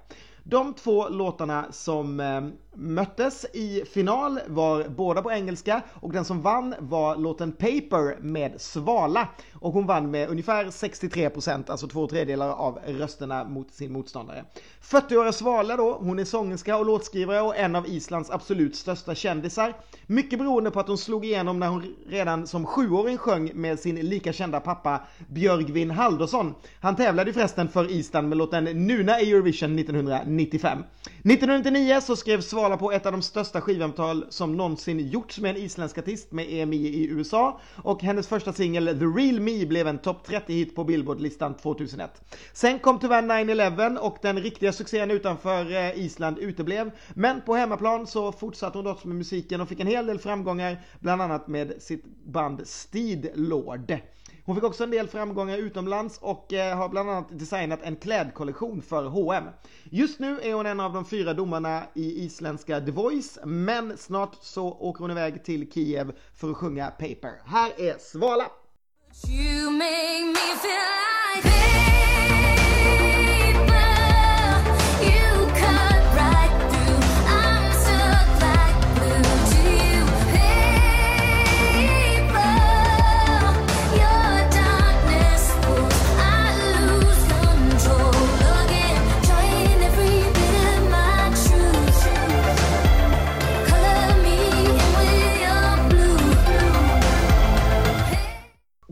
[0.45, 2.41] De två låtarna som eh,
[2.75, 8.61] möttes i final var båda på engelska och den som vann var låten Paper med
[8.61, 9.29] Svala.
[9.55, 14.45] Och hon vann med ungefär 63%, alltså två tredjedelar av rösterna mot sin motståndare.
[14.83, 19.75] 40-åriga Svala då, hon är sångerska och låtskrivare och en av Islands absolut största kändisar.
[20.07, 23.95] Mycket beroende på att hon slog igenom när hon redan som sjuåring sjöng med sin
[23.95, 26.55] lika kända pappa Björgvin Halldórsson.
[26.81, 30.79] Han tävlade förresten för Island med låten Nuna i Eurovision 1995.
[31.09, 35.63] 1999 så skrev Svala på ett av de största skivavtal som någonsin gjorts med en
[35.63, 39.99] isländsk artist med EMI i USA och hennes första singel The Real Me blev en
[39.99, 42.11] topp 30-hit på Billboard-listan 2001.
[42.53, 48.07] Sen kom tyvärr 9-11 och den riktiga succén utanför eh, Island uteblev, men på hemmaplan
[48.07, 51.83] så fortsatte hon dock med musiken och fick en hel del framgångar, bland annat med
[51.83, 53.93] sitt band Steed Lord.
[54.51, 58.83] Hon fick också en del framgångar utomlands och eh, har bland annat designat en klädkollektion
[58.83, 59.45] för H&M.
[59.85, 64.37] Just nu är hon en av de fyra domarna i isländska The Voice, men snart
[64.41, 67.33] så åker hon iväg till Kiev för att sjunga Paper.
[67.45, 68.47] Här är Svala!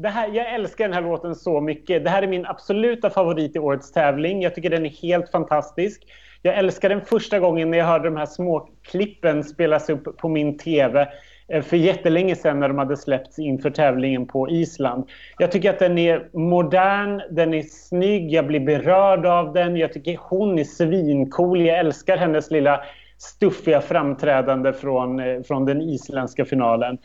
[0.02, 2.04] Det här, jag älskar den här låten så mycket.
[2.04, 4.42] Det här är min absoluta favorit i årets tävling.
[4.42, 6.02] Jag tycker den är helt fantastisk.
[6.42, 10.28] Jag älskar den första gången när jag hörde de här små klippen spelas upp på
[10.28, 11.08] min TV
[11.48, 15.08] eh, för jättelänge sedan när de hade släppts inför tävlingen på Island.
[15.38, 19.76] Jag tycker att den är modern, den är snygg, jag blir berörd av den.
[19.76, 21.60] Jag tycker hon är svincool.
[21.60, 22.80] Jag älskar hennes lilla
[23.18, 26.98] stuffiga framträdande från, eh, från den isländska finalen.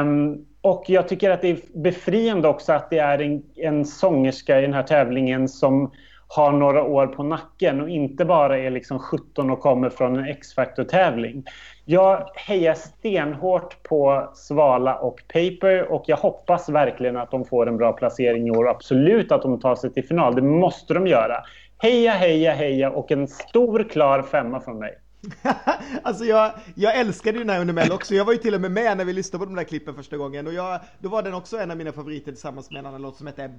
[0.00, 4.58] Um, och jag tycker att det är befriande också att det är en, en sångerska
[4.58, 5.90] i den här tävlingen som
[6.28, 10.24] har några år på nacken och inte bara är liksom 17 och kommer från en
[10.24, 11.44] X-Factor-tävling.
[11.84, 17.76] Jag hejar stenhårt på Svala och Paper och jag hoppas verkligen att de får en
[17.76, 20.34] bra placering i år och absolut att de tar sig till final.
[20.34, 21.36] Det måste de göra.
[21.78, 24.98] Heja, heja, heja och en stor klar femma från mig.
[26.02, 28.60] alltså jag, jag älskade ju den här under Mello också, jag var ju till och
[28.60, 31.22] med med när vi lyssnade på de där klippen första gången och jag, då var
[31.22, 33.54] den också en av mina favoriter tillsammans med en annan låt som hette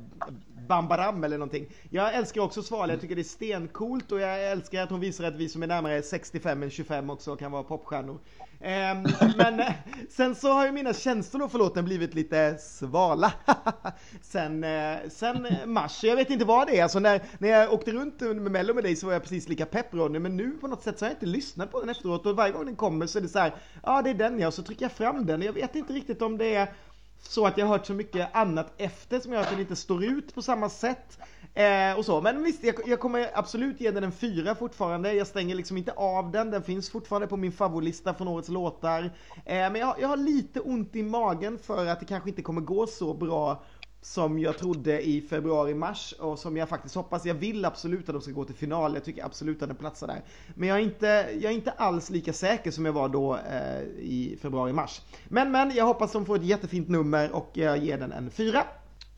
[0.67, 1.67] Bambaram eller någonting.
[1.89, 5.23] Jag älskar också Svala, jag tycker det är stencoolt och jag älskar att hon visar
[5.23, 8.19] att vi som är närmare 65 än 25 också kan vara popstjärnor.
[8.61, 9.03] Ehm,
[9.37, 9.61] men
[10.09, 13.33] sen så har ju mina känslor för låten blivit lite svala
[14.21, 16.03] sen, eh, sen mars.
[16.03, 16.83] Jag vet inte vad det är.
[16.83, 19.65] Alltså när, när jag åkte runt med Mello med dig så var jag precis lika
[19.65, 22.25] pepp Ronny, men nu på något sätt så har jag inte lyssnat på den efteråt
[22.25, 24.39] och varje gång den kommer så är det så här, ja ah, det är den
[24.39, 25.41] ja, och så trycker jag fram den.
[25.41, 26.73] Jag vet inte riktigt om det är
[27.21, 30.03] så att jag har hört så mycket annat efter som gör att den inte står
[30.03, 31.19] ut på samma sätt.
[31.53, 32.21] Eh, och så.
[32.21, 35.13] Men visst, jag, jag, kommer absolut ge den en fyra fortfarande.
[35.13, 36.51] Jag stänger liksom inte av den.
[36.51, 39.03] Den finns fortfarande på min favoritlista från årets låtar.
[39.03, 39.11] Eh,
[39.45, 42.87] men jag, jag, har lite ont i magen för att det kanske inte kommer gå
[42.87, 43.63] så bra
[44.01, 48.21] som jag trodde i februari-mars och som jag faktiskt hoppas, jag vill absolut att de
[48.21, 50.21] ska gå till final, jag tycker absolut att den platsar där.
[50.55, 51.07] Men jag är inte,
[51.41, 55.01] jag är inte alls lika säker som jag var då eh, i februari-mars.
[55.27, 58.63] Men men, jag hoppas de får ett jättefint nummer och jag ger den en fyra.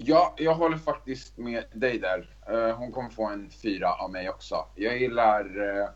[0.04, 2.30] Ja, jag håller faktiskt med dig där.
[2.52, 4.66] Uh, hon kommer få en fyra av mig också.
[4.76, 5.90] Jag gillar, uh,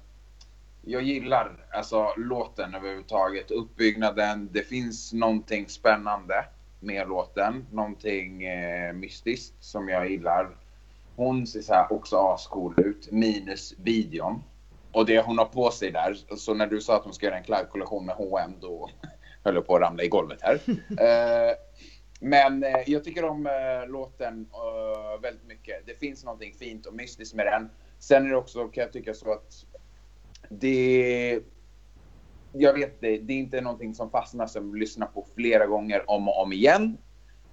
[0.81, 4.49] jag gillar alltså låten överhuvudtaget, uppbyggnaden.
[4.51, 6.45] Det finns någonting spännande
[6.79, 10.49] med låten, någonting uh, mystiskt som jag gillar.
[11.15, 14.43] Hon ser så här också ascool ut, minus videon.
[14.91, 17.37] Och det hon har på sig där, så när du sa att hon ska göra
[17.37, 18.89] en klädkollektion med H&M då
[19.43, 20.59] höll jag på att ramla i golvet här.
[22.19, 25.85] Men eh, jag tycker om eh, låten eh, väldigt mycket.
[25.85, 27.69] Det finns någonting fint och mystiskt med den.
[27.99, 29.65] Sen är det också, kan jag tycka så att
[30.49, 31.39] det...
[32.51, 36.27] Jag vet det, det är inte någonting som fastnar som lyssnar på flera gånger om
[36.27, 36.97] och om igen.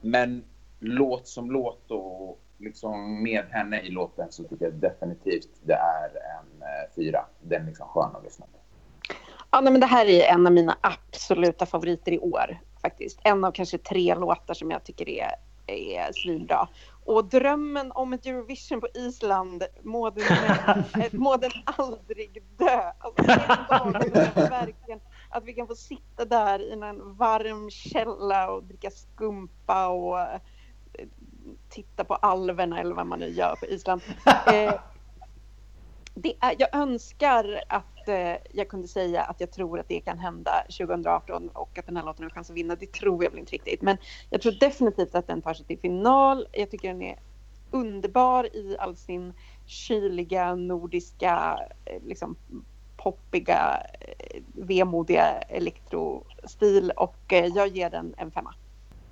[0.00, 0.44] Men
[0.80, 6.08] låt som låt och liksom med henne i låten så tycker jag definitivt det är
[6.08, 7.26] en eh, fyra.
[7.42, 8.58] Den är liksom skön att lyssna på.
[9.50, 13.20] Ja, nej, men det här är en av mina absoluta favoriter i år faktiskt.
[13.22, 15.30] En av kanske tre låtar som jag tycker är,
[15.66, 16.68] är svinbra.
[17.04, 20.24] Och drömmen om ett Eurovision på Island, må den,
[21.12, 22.92] må den aldrig dö.
[22.98, 23.22] Alltså,
[24.34, 30.20] verkligen, att vi kan få sitta där i en varm källa och dricka skumpa och
[30.20, 30.40] eh,
[31.68, 34.02] titta på alverna eller vad man nu gör på Island.
[34.46, 34.74] Eh,
[36.14, 40.18] det är, jag önskar att eh, jag kunde säga att jag tror att det kan
[40.18, 42.74] hända 2018 och att den här låten har chans att vinna.
[42.74, 43.82] Det tror jag väl inte riktigt.
[43.82, 43.96] Men
[44.30, 46.46] jag tror definitivt att den tar sig till final.
[46.52, 47.18] Jag tycker den är
[47.70, 49.32] underbar i all sin
[49.66, 52.36] kyliga, nordiska, eh, liksom
[52.96, 58.54] poppiga, eh, vemodiga elektrostil och eh, jag ger den en femma.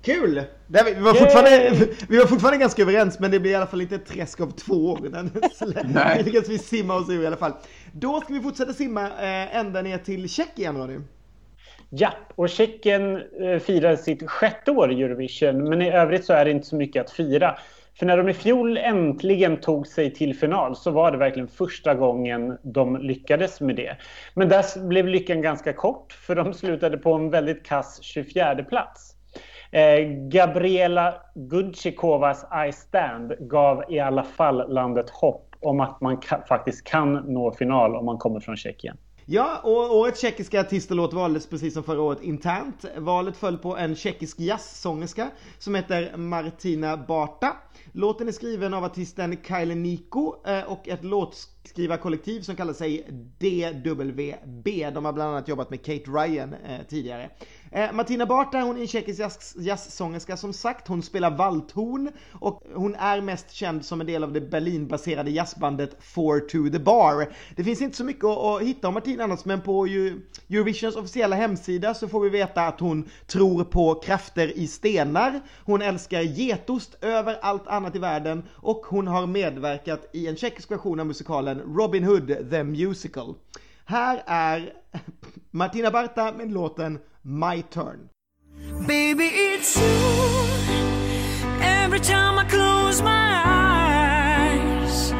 [0.03, 0.43] Kul!
[0.67, 1.71] Vi var, fortfarande,
[2.09, 4.51] vi var fortfarande ganska överens men det blir i alla fall inte ett träsk av
[4.51, 4.99] två år.
[6.17, 7.53] Vi lyckades vi simma oss ur i alla fall.
[7.93, 10.99] Då ska vi fortsätta simma eh, ända ner till Tjeckien Ronny.
[11.89, 16.45] Ja, och Tjeckien eh, firar sitt sjätte år i Eurovision men i övrigt så är
[16.45, 17.57] det inte så mycket att fira.
[17.99, 21.95] För när de i fjol äntligen tog sig till final så var det verkligen första
[21.95, 23.97] gången de lyckades med det.
[24.33, 29.15] Men där blev lyckan ganska kort för de slutade på en väldigt kass 24 plats.
[29.71, 36.41] Eh, Gabriela Gudzikovas I stand gav i alla fall landet hopp om att man ka
[36.47, 38.97] faktiskt kan nå final om man kommer från Tjeckien.
[39.25, 42.85] Ja, och årets tjeckiska artistlåt valdes precis som förra året internt.
[42.97, 45.29] Valet föll på en tjeckisk jazzsångerska
[45.59, 47.55] som heter Martina Barta.
[47.91, 51.03] Låten är skriven av artisten Kyle Niko eh, och ett
[51.63, 53.05] låtskrivarkollektiv som kallar sig
[53.39, 54.19] DWB.
[54.93, 57.29] De har bland annat jobbat med Kate Ryan eh, tidigare.
[57.71, 60.87] Eh, Martina Barta, hon är en tjeckisk jazz, jazzsångerska som sagt.
[60.87, 65.95] Hon spelar valthorn och hon är mest känd som en del av det Berlinbaserade jazzbandet
[65.99, 67.33] Four to the Bar.
[67.55, 69.85] Det finns inte så mycket att, att hitta om Martina annars, men på
[70.49, 75.41] Eurovisions officiella hemsida så får vi veta att hon tror på krafter i stenar.
[75.65, 80.71] Hon älskar getost över allt annat i världen och hon har medverkat i en tjeckisk
[80.71, 83.35] version av musikalen Robin Hood the Musical.
[83.85, 84.73] Här är
[85.51, 88.09] Martina Barta med låten My Turn.
[88.87, 90.41] Baby it's you
[91.61, 95.13] Every time I close my eyes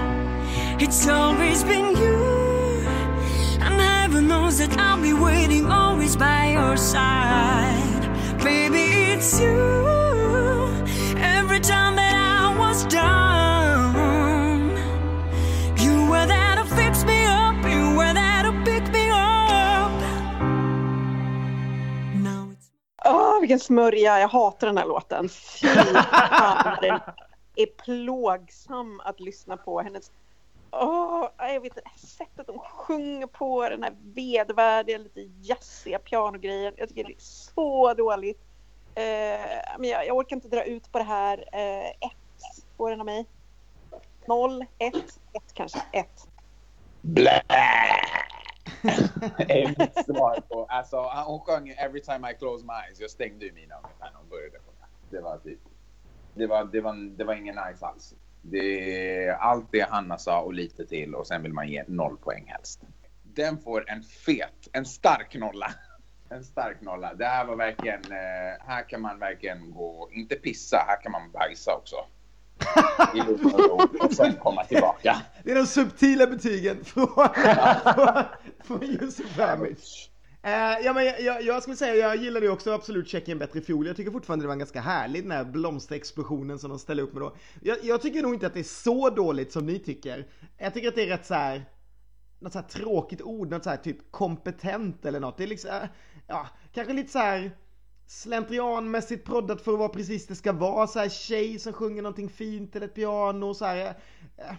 [0.79, 2.85] It's always been you
[3.61, 8.09] And heaven knows that I'll be waiting always by your side
[8.43, 9.57] Baby it's you
[11.17, 13.50] Every time that I was down
[23.05, 24.19] Åh, vilken smörja.
[24.19, 25.29] Jag hatar den här låten.
[25.29, 26.99] Fy fan, den
[27.55, 29.81] är plågsam att lyssna på.
[29.81, 30.11] Hennes
[30.71, 36.73] Åh, jag vet sättet hon sjunger på den här vedvärdiga, lite jazziga pianogrejen.
[36.77, 38.41] Jag tycker det är så dåligt.
[38.95, 41.37] Eh, men jag, jag, orkar inte dra ut på det här.
[41.51, 43.25] Eh, ett får den av mig.
[44.25, 46.27] Noll, ett, ett kanske, ett.
[47.01, 47.41] Blä!
[49.37, 50.65] är mitt svar på...
[50.65, 52.99] Alltså, hon sjöng “Every time I close my eyes”.
[52.99, 54.87] Jag stängde ju mina ungefär när hon började sjunga.
[55.09, 55.59] Det var typ...
[56.33, 58.15] Det var, det var, det var ingen nice alls.
[58.41, 62.17] Det är allt det Hanna sa och lite till och sen vill man ge noll
[62.17, 62.81] poäng helst.
[63.23, 65.71] Den får en fet, en stark nolla.
[66.29, 67.13] En stark nolla.
[67.13, 68.11] Det här var verkligen...
[68.11, 70.09] Eh, här kan man verkligen gå...
[70.11, 71.95] Inte pissa, här kan man bajsa också
[73.15, 75.21] i lugn och och sen komma tillbaka.
[75.43, 78.23] Det är de subtila betygen från, från,
[78.63, 80.09] från Josef Ramic.
[80.45, 83.59] Uh, ja, men jag, jag, jag, skulle säga, jag gillade ju också absolut Tjeckien bättre
[83.59, 83.87] i fjol.
[83.87, 87.13] Jag tycker fortfarande det var en ganska härlig den här blomsterexplosionen som de ställde upp
[87.13, 87.35] med då.
[87.61, 90.27] Jag, jag, tycker nog inte att det är så dåligt som ni tycker.
[90.57, 91.65] Jag tycker att det är rätt så här,
[92.39, 95.37] något så här tråkigt ord, något så här typ kompetent eller något.
[95.37, 95.89] Det är liksom, eh,
[96.27, 97.51] ja, kanske lite så här
[98.11, 100.87] slentrianmässigt proddat för att vara precis det ska vara.
[100.87, 103.85] Så här tjej som sjunger någonting fint eller ett piano så här.
[104.37, 104.53] Eh.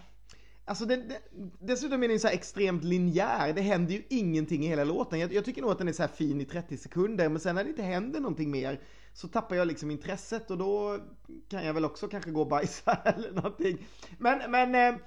[0.65, 1.21] Alltså det, det,
[1.59, 3.53] dessutom är den så här extremt linjär.
[3.53, 5.19] Det händer ju ingenting i hela låten.
[5.19, 7.55] Jag, jag, tycker nog att den är så här fin i 30 sekunder, men sen
[7.55, 8.79] när det inte händer någonting mer
[9.13, 10.99] så tappar jag liksom intresset och då
[11.49, 13.87] kan jag väl också kanske gå och bajsa eller någonting.
[14.17, 15.01] Men, men eh,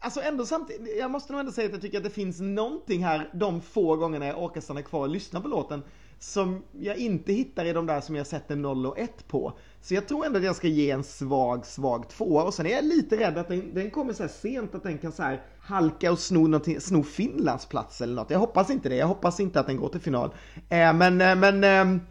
[0.00, 3.04] alltså ändå samtidigt, jag måste nog ändå säga att jag tycker att det finns någonting
[3.04, 5.82] här de få gångerna jag orkar stanna kvar och lyssna på låten
[6.18, 9.58] som jag inte hittar i de där som jag sätter 0 och 1 på.
[9.80, 12.70] Så jag tror ändå att jag ska ge en svag, svag tvåa och sen är
[12.70, 15.42] jag lite rädd att den, den kommer så här sent att den kan så här
[15.60, 18.30] halka och sno, sno Finlands plats eller något.
[18.30, 18.96] Jag hoppas inte det.
[18.96, 20.30] Jag hoppas inte att den går till final.
[20.68, 22.02] Eh, men, eh, men eh,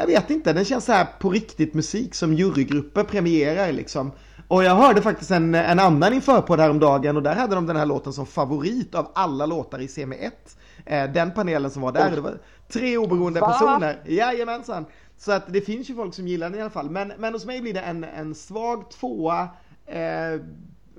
[0.00, 0.52] jag vet inte.
[0.52, 4.12] Den känns så här på riktigt musik som jurygrupper premierar liksom.
[4.48, 7.34] Och jag hörde faktiskt en, en annan inför på det här om dagen och där
[7.34, 10.57] hade de den här låten som favorit av alla låtar i semi 1.
[10.88, 13.46] Eh, den panelen som var där, det var tre oberoende Va?
[13.46, 13.96] personer.
[14.04, 14.86] Jajamensan.
[15.16, 16.90] Så att det finns ju folk som gillar den i alla fall.
[16.90, 19.48] Men, men hos mig blir det en, en svag tvåa.
[19.86, 20.40] Eh,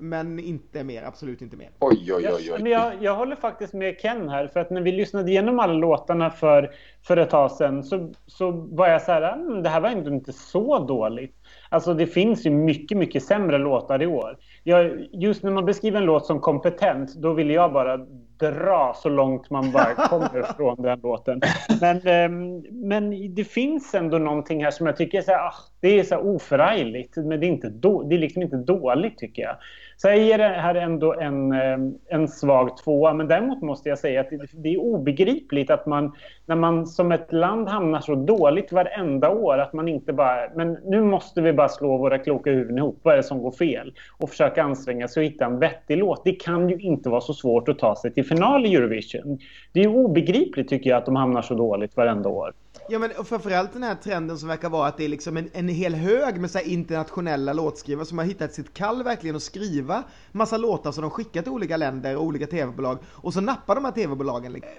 [0.00, 1.70] men inte mer, absolut inte mer.
[1.78, 2.52] Oj, oj, oj.
[2.52, 2.70] oj.
[2.70, 4.46] Jag, jag, håller faktiskt med Ken här.
[4.46, 6.70] För att när vi lyssnade igenom alla låtarna för,
[7.02, 10.10] för ett tag sedan så, så var jag så här, mm, det här var ändå
[10.10, 11.36] inte så dåligt.
[11.68, 14.38] Alltså det finns ju mycket, mycket sämre låtar i år.
[14.62, 18.06] Jag, just när man beskriver en låt som kompetent, då vill jag bara
[18.40, 21.40] dra så långt man bara kommer från den låten.
[21.80, 25.54] Men, ehm, men det finns ändå någonting här som jag tycker är så här, ah,
[25.80, 27.16] det är så oförargligt.
[27.16, 29.56] Men det är, inte då, det är liksom inte dåligt tycker jag.
[30.02, 31.78] Så jag ger det här ändå en, eh,
[32.08, 33.14] en svag tvåa.
[33.14, 36.12] Men däremot måste jag säga att det är obegripligt att man,
[36.46, 40.78] när man som ett land hamnar så dåligt varenda år, att man inte bara, men
[40.84, 42.98] nu måste vi bara slå våra kloka huvuden ihop.
[43.02, 43.92] Vad är det som går fel?
[44.18, 46.24] Och försöka anstränga sig och hitta en vettig låt.
[46.24, 49.38] Det kan ju inte vara så svårt att ta sig till final i Eurovision.
[49.72, 52.52] Det är obegripligt tycker jag att de hamnar så dåligt varenda år.
[52.86, 55.68] Ja men framförallt den här trenden som verkar vara att det är liksom en, en
[55.68, 60.02] hel hög med så internationella låtskrivare som har hittat sitt kall verkligen att skriva
[60.32, 63.84] massa låtar som de skickar till olika länder och olika tv-bolag och så nappar de
[63.84, 64.52] här tv-bolagen.
[64.52, 64.72] Liksom.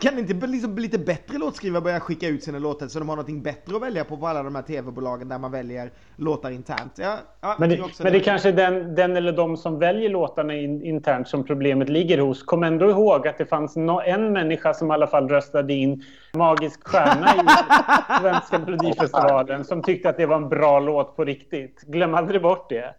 [0.00, 3.42] Kan inte liksom lite bättre låtskrivare börja skicka ut sina låtar så de har någonting
[3.42, 6.92] bättre att välja på på alla de här tv-bolagen där man väljer låtar internt?
[6.96, 10.54] Ja, ja, men det, men det är kanske den, den eller de som väljer låtarna
[10.54, 12.42] in, internt som problemet ligger hos.
[12.42, 16.02] Kom ändå ihåg att det fanns no, en människa som i alla fall röstade in
[16.34, 17.40] Magisk stjärna i
[18.20, 21.82] Svenska Melodifestivalen som tyckte att det var en bra låt på riktigt.
[21.82, 22.94] Glöm aldrig bort det.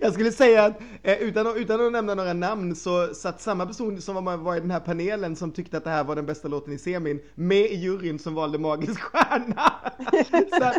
[0.00, 3.66] Jag skulle säga att eh, utan, att, utan att nämna några namn så satt samma
[3.66, 6.26] person som var, var i den här panelen som tyckte att det här var den
[6.26, 9.72] bästa låten i semin med i juryn som valde Magisk stjärna.
[10.58, 10.72] Så,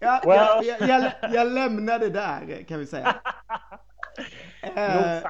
[0.00, 0.66] ja, well.
[0.66, 3.14] jag, jag, jag, jag lämnar det där kan vi säga.
[4.76, 5.22] Eh,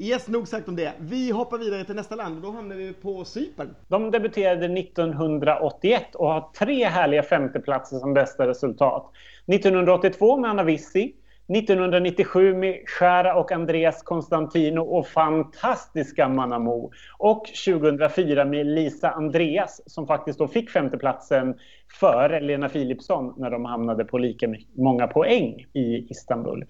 [0.00, 0.92] Yes, nog sagt om det.
[0.98, 3.74] Vi hoppar vidare till nästa land och då hamnar vi på Cypern.
[3.88, 9.12] De debuterade 1981 och har tre härliga femteplatser som bästa resultat.
[9.46, 11.14] 1982 med Anna Vissi,
[11.54, 16.90] 1997 med Skära och Andreas Konstantino och fantastiska Manamo.
[17.18, 21.54] Och 2004 med Lisa Andreas som faktiskt då fick femteplatsen
[21.92, 26.64] före Lena Philipsson när de hamnade på lika många poäng i Istanbul.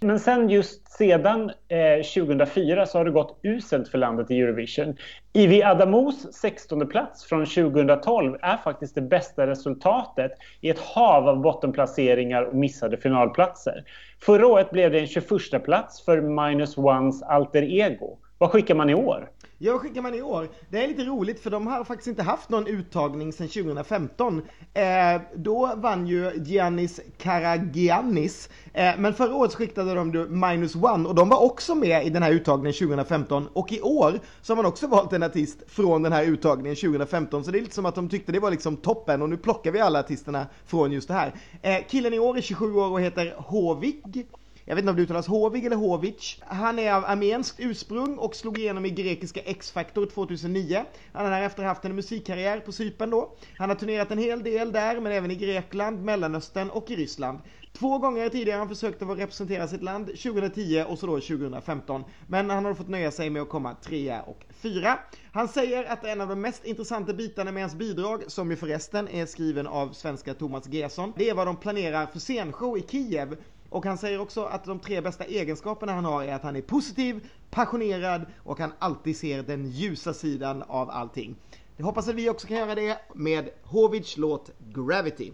[0.00, 4.96] Men sen just sedan eh, 2004 så har det gått uselt för landet i Eurovision.
[5.32, 11.40] Ivi Adamos 16 plats från 2012 är faktiskt det bästa resultatet i ett hav av
[11.40, 13.84] bottenplaceringar och missade finalplatser.
[14.20, 18.18] Förra året blev det en 21 plats för Minus Ones alter ego.
[18.38, 19.28] Vad skickar man i år?
[19.64, 20.48] Ja, vad skickar man i år?
[20.70, 24.42] Det är lite roligt för de har faktiskt inte haft någon uttagning sedan 2015.
[24.74, 28.48] Eh, då vann ju Giannis Karagiannis.
[28.72, 32.22] Eh, men förra året skickade de Minus One och de var också med i den
[32.22, 33.48] här uttagningen 2015.
[33.52, 37.44] Och i år så har man också valt en artist från den här uttagningen 2015.
[37.44, 39.70] Så det är lite som att de tyckte det var liksom toppen och nu plockar
[39.70, 41.34] vi alla artisterna från just det här.
[41.62, 44.26] Eh, killen i år är 27 år och heter Håvig.
[44.64, 46.38] Jag vet inte om det uttalas Hovig eller Hovic.
[46.46, 50.84] Han är av armenskt ursprung och slog igenom i grekiska X-Factor 2009.
[51.12, 53.32] Han har därefter haft en musikkarriär på Cypern då.
[53.56, 57.38] Han har turnerat en hel del där, men även i Grekland, Mellanöstern och i Ryssland.
[57.72, 62.04] Två gånger tidigare har han försökt att representera sitt land, 2010 och så då 2015.
[62.26, 64.98] Men han har fått nöja sig med att komma trea och fyra.
[65.32, 69.08] Han säger att en av de mest intressanta bitarna med hans bidrag, som ju förresten
[69.08, 73.36] är skriven av svenska Thomas Gesson, det är vad de planerar för scenshow i Kiev
[73.72, 76.60] och han säger också att de tre bästa egenskaperna han har är att han är
[76.62, 81.36] positiv, passionerad och han alltid ser den ljusa sidan av allting.
[81.76, 85.32] Jag hoppas att vi också kan göra det med Hovids låt Gravity.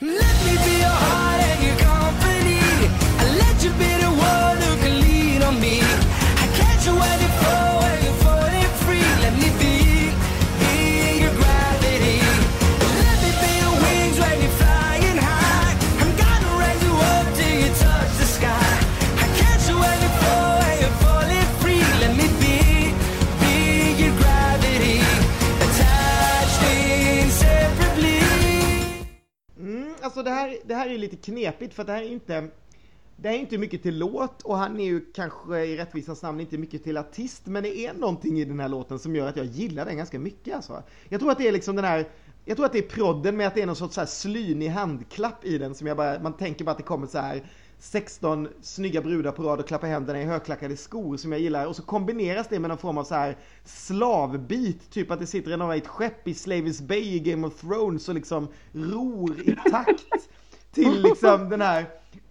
[0.00, 2.60] Let me be your heart and your company.
[3.22, 5.80] I let you be the one who can lead on me.
[6.44, 7.65] I catch you when you fall,
[30.16, 32.48] alltså det här, det här är lite knepigt för det här är inte
[33.16, 36.58] det är inte mycket till låt och han är ju kanske i rättvisans namn inte
[36.58, 39.46] mycket till artist men det är någonting i den här låten som gör att jag
[39.46, 40.82] gillar den ganska mycket alltså.
[41.08, 42.08] Jag tror att det är liksom den här
[42.44, 44.68] jag tror att det är prodden med att det är någon sorts så här slynig
[44.68, 47.42] handklapp i den som jag bara, man tänker bara att det kommer så här
[47.78, 51.76] 16 snygga brudar på rad och klappar händerna i högklackade skor som jag gillar och
[51.76, 55.76] så kombineras det med någon form av så här slavbit, typ att det sitter några
[55.76, 60.28] i ett skepp i Slavis Bay i Game of Thrones och liksom ror i takt
[60.72, 61.86] till liksom den här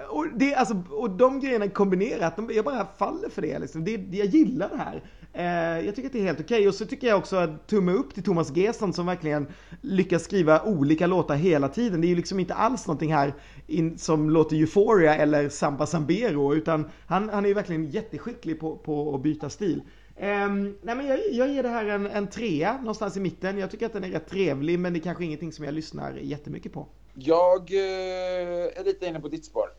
[0.10, 3.86] och, det, alltså, och de grejerna kombinerat, de, jag bara faller för det liksom.
[3.86, 5.04] Det, jag gillar det här.
[5.34, 6.68] Eh, jag tycker att det är helt okej.
[6.68, 9.48] Och så tycker jag också att tumme upp till Thomas Gesson som verkligen
[9.82, 12.02] lyckas skriva olika låtar hela tiden.
[12.02, 13.34] Det är ju liksom inte alls någonting här
[13.68, 18.78] in, som låter Euphoria eller Samba Sambero, utan han, han är ju verkligen jätteskicklig på,
[18.78, 19.82] på att byta stil.
[20.18, 23.58] Um, nej men jag, jag ger det här en, en trea någonstans i mitten.
[23.58, 26.14] Jag tycker att den är rätt trevlig men det är kanske ingenting som jag lyssnar
[26.14, 26.88] jättemycket på.
[27.16, 29.70] Jag eh, är lite inne på ditt spår.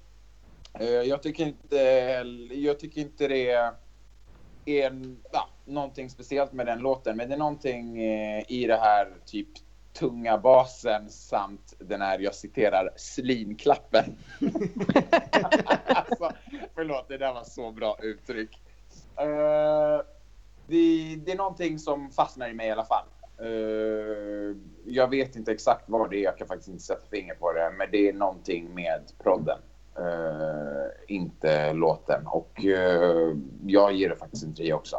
[0.81, 1.77] Eh, jag, tycker inte,
[2.55, 3.73] jag tycker inte det är
[4.65, 9.15] en, ja, någonting speciellt med den låten, men det är någonting eh, i det här
[9.27, 9.49] typ
[9.99, 14.05] tunga basen samt den här, jag citerar, slinklappen.
[15.87, 16.33] alltså,
[16.75, 18.63] förlåt, det där var så bra uttryck.
[19.21, 20.03] Uh,
[20.67, 23.07] det, det är någonting som fastnar i mig i alla fall.
[23.43, 27.53] Uh, jag vet inte exakt vad det är, jag kan faktiskt inte sätta finger på
[27.53, 29.59] det, men det är någonting med prodden.
[29.99, 32.27] Eh, inte låten.
[32.27, 33.37] Och eh,
[33.67, 34.97] jag ger det faktiskt en trea också.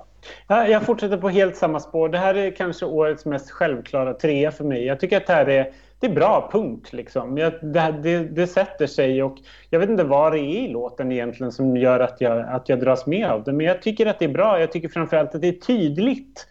[0.47, 2.09] Ja, jag fortsätter på helt samma spår.
[2.09, 4.85] Det här är kanske årets mest självklara trea för mig.
[4.85, 6.93] Jag tycker att det här är, det är bra, punkt.
[6.93, 7.37] Liksom.
[7.37, 9.37] Jag, det, det, det, sätter sig och
[9.69, 12.79] jag vet inte vad det är i låten egentligen som gör att jag, att jag
[12.79, 13.53] dras med av det.
[13.53, 14.59] Men jag tycker att det är bra.
[14.59, 16.47] Jag tycker framförallt att det är tydligt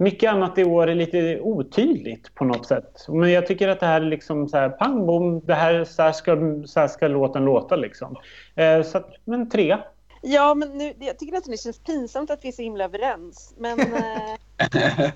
[0.00, 3.06] mycket annat i år är lite otydligt på något sätt.
[3.08, 6.02] Men jag tycker att det här är liksom så här pang bom, det här, så
[6.02, 6.36] här ska,
[6.66, 8.16] så här ska låten låta liksom.
[8.54, 9.78] Eh, så att, men tre.
[10.22, 13.54] Ja, men nu, jag tycker nästan det känns pinsamt att vi är så himla överens.
[13.58, 15.10] Men, eh,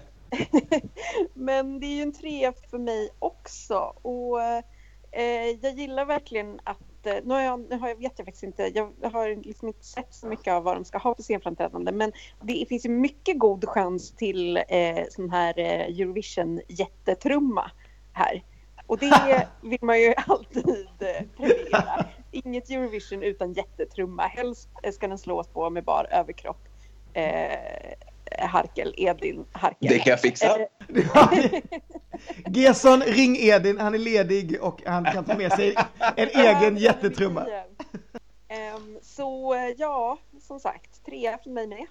[1.34, 3.92] men det är ju en trea för mig också.
[4.02, 4.42] Och
[5.12, 8.72] eh, jag gillar verkligen att nu, har jag, nu har jag, vet jag faktiskt inte,
[8.74, 12.12] jag har liksom inte sett så mycket av vad de ska ha för scenframträdande men
[12.42, 17.70] det finns ju mycket god chans till eh, sån här eh, Eurovision-jättetrumma
[18.12, 18.44] här.
[18.86, 22.06] Och det vill man ju alltid eh, premiera.
[22.30, 24.22] Inget Eurovision utan jättetrumma.
[24.22, 26.68] Helst ska den slås på med bar överkropp.
[27.12, 27.94] Eh,
[28.38, 29.88] Harkel, Edin Harkel.
[29.88, 30.58] Det kan jag fixa.
[32.46, 35.74] Gesson, ring Edin, han är ledig och han kan ta med sig
[36.16, 37.46] en egen jättetrumma.
[38.76, 41.86] Um, så ja, som sagt, tre för mig med.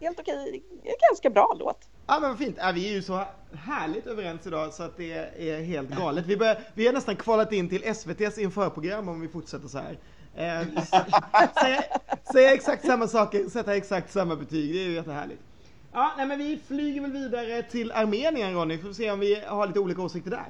[0.00, 0.62] Helt okej,
[1.10, 1.88] ganska bra låt.
[2.06, 5.12] Ja men vad fint, ja, vi är ju så härligt överens idag så att det
[5.38, 6.26] är helt galet.
[6.26, 9.98] Vi, börjar, vi har nästan kvalat in till SVTs införprogram om vi fortsätter så här.
[10.34, 10.82] Eh,
[11.62, 11.82] säga,
[12.32, 15.42] säga exakt samma saker, sätta exakt samma betyg, det är ju jättehärligt.
[15.92, 19.66] Ja, nej men vi flyger väl vidare till Armenien Ronny, får se om vi har
[19.66, 20.46] lite olika åsikter där.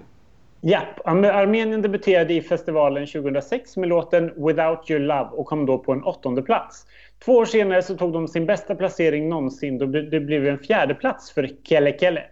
[0.61, 5.93] Ja, Armenien debuterade i festivalen 2006 med låten Without Your Love och kom då på
[5.93, 6.87] en åttonde plats.
[7.25, 10.95] Två år senare så tog de sin bästa placering någonsin då det blev en fjärde
[10.95, 12.25] plats för Kelle Kelle.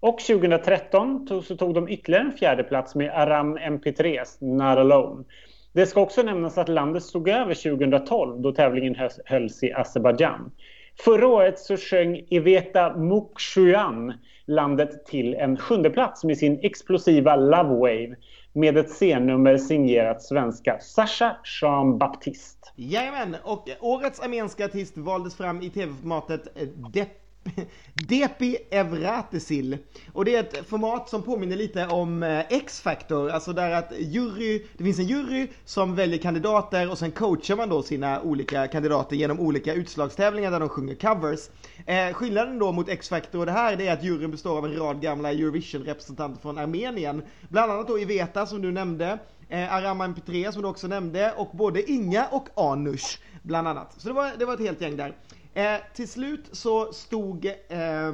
[0.00, 5.24] Och 2013 så tog de ytterligare en fjärde plats med Aram MP3s Not Alone.
[5.72, 10.50] Det ska också nämnas att landet stod över 2012 då tävlingen hölls i Azerbajdzjan.
[11.00, 14.12] Förra året så sjöng Iveta Mukshuyan
[14.46, 18.16] landet till en sjunde plats med sin explosiva Love Wave
[18.52, 22.68] med ett scennummer signerat svenska Sasha Jean Baptiste.
[22.76, 26.48] Jajamän, och årets armenska artist valdes fram i tv-formatet
[26.92, 27.21] Depp
[28.08, 29.78] Depi Evratesil.
[30.12, 34.62] Och det är ett format som påminner lite om eh, X-Factor, alltså där att jury,
[34.76, 39.16] det finns en jury som väljer kandidater och sen coachar man då sina olika kandidater
[39.16, 41.40] genom olika utslagstävlingar där de sjunger covers.
[41.86, 44.76] Eh, skillnaden då mot X-Factor och det här det är att juryn består av en
[44.76, 47.22] rad gamla Eurovision-representanter från Armenien.
[47.48, 49.18] Bland annat då Iveta som du nämnde,
[49.48, 53.94] eh, Arama MP3 som du också nämnde och både Inga och Anush bland annat.
[53.98, 55.14] Så det var, det var ett helt gäng där.
[55.54, 58.12] Eh, till slut så stod eh,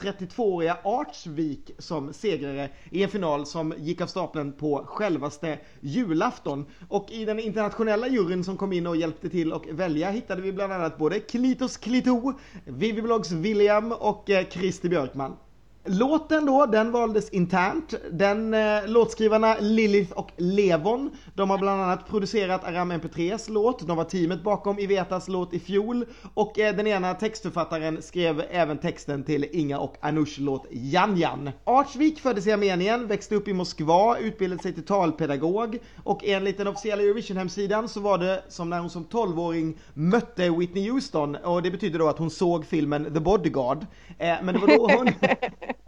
[0.00, 6.66] 32-åriga Artsvik som segrare i en final som gick av stapeln på självaste julafton.
[6.88, 10.52] Och i den internationella juryn som kom in och hjälpte till och välja hittade vi
[10.52, 12.32] bland annat både Klitos Klito,
[12.64, 15.36] Viviblogs William och eh, Christer Björkman.
[15.84, 17.94] Låten då, den valdes internt.
[18.10, 23.96] Den eh, låtskrivarna Lilith och Levon, de har bland annat producerat Aram MP3s låt, de
[23.96, 29.24] var teamet bakom Ivetas låt i fjol och eh, den ena textförfattaren skrev även texten
[29.24, 31.50] till Inga och Anush låt Jan Jan.
[31.64, 36.66] Artsvik föddes i Armenien, växte upp i Moskva, utbildade sig till talpedagog och enligt den
[36.66, 41.70] officiella Eurovision-hemsidan så var det som när hon som 12-åring mötte Whitney Houston och det
[41.70, 43.86] betyder då att hon såg filmen The Bodyguard.
[44.18, 45.08] Eh, men det var då hon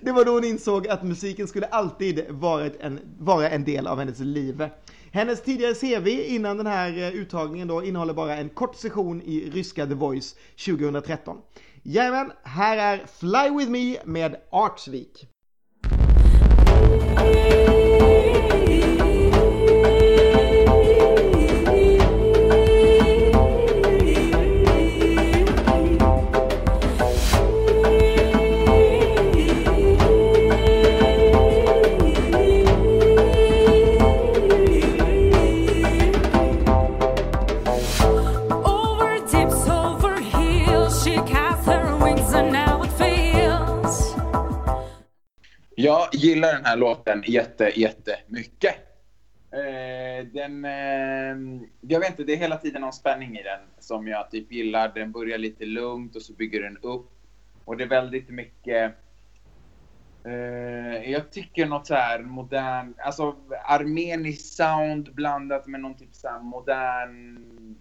[0.00, 3.98] Det var då hon insåg att musiken skulle alltid varit en, vara en del av
[3.98, 4.68] hennes liv.
[5.12, 9.50] Hennes tidigare CV innan den här eh, uttagningen då innehåller bara en kort session i
[9.50, 11.36] ryska The Voice 2013.
[11.82, 15.26] Jajamän, här är Fly With Me med Artsvik.
[45.86, 48.74] Jag gillar den här låten jätte, jättemycket.
[49.52, 54.08] Eh, den, eh, jag vet inte, det är hela tiden någon spänning i den som
[54.08, 54.92] jag typ gillar.
[54.94, 57.10] Den börjar lite lugnt och så bygger den upp.
[57.64, 58.94] Och det är väldigt mycket...
[60.24, 66.28] Eh, jag tycker något så här modern, alltså armeniskt sound blandat med någon typ så
[66.28, 67.76] här modern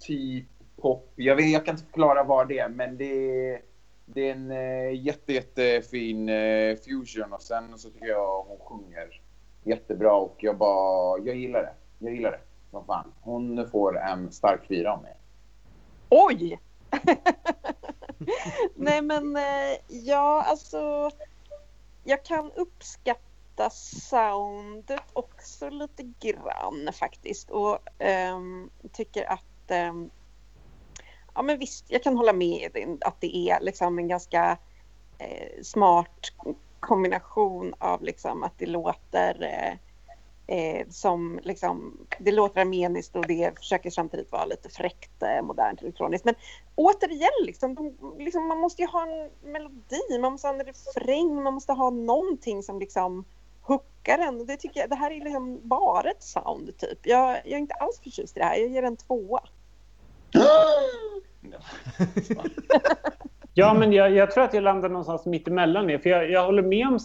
[0.00, 0.46] typ
[0.76, 1.12] pop.
[1.16, 3.71] Jag, vet, jag kan inte förklara vad det är, men det är,
[4.06, 9.20] det är en eh, jätte, jättefin eh, fusion och sen så tycker jag hon sjunger
[9.64, 11.74] jättebra och jag bara, jag gillar det.
[11.98, 12.40] Jag gillar det.
[12.70, 13.12] Vad fan.
[13.20, 15.16] Hon får en stark fyra av mig.
[16.08, 16.60] Oj!
[18.74, 21.10] Nej men eh, ja, alltså
[22.04, 30.10] jag kan uppskatta soundet också lite grann faktiskt och ehm, tycker att ehm,
[31.34, 34.58] ja men visst, jag kan hålla med att det är liksom en ganska
[35.18, 36.32] eh, smart
[36.80, 39.78] kombination av liksom att det låter eh,
[40.46, 45.82] eh, som liksom, det låter armeniskt och det försöker samtidigt vara lite fräckt, eh, modernt,
[45.82, 46.24] elektroniskt.
[46.24, 46.34] Men
[46.74, 51.42] återigen, liksom, de, liksom, man måste ju ha en melodi, man måste ha en refräng,
[51.42, 53.24] man måste ha någonting som liksom
[53.62, 54.46] hookar en.
[54.46, 57.06] Det, tycker jag, det här är liksom bara ett sound typ.
[57.06, 59.42] Jag, jag är inte alls förtjust i det här, jag ger en tvåa.
[63.54, 65.98] Ja, men jag, jag tror att jag landar någonstans mitt emellan er.
[65.98, 66.98] För jag, jag håller med om,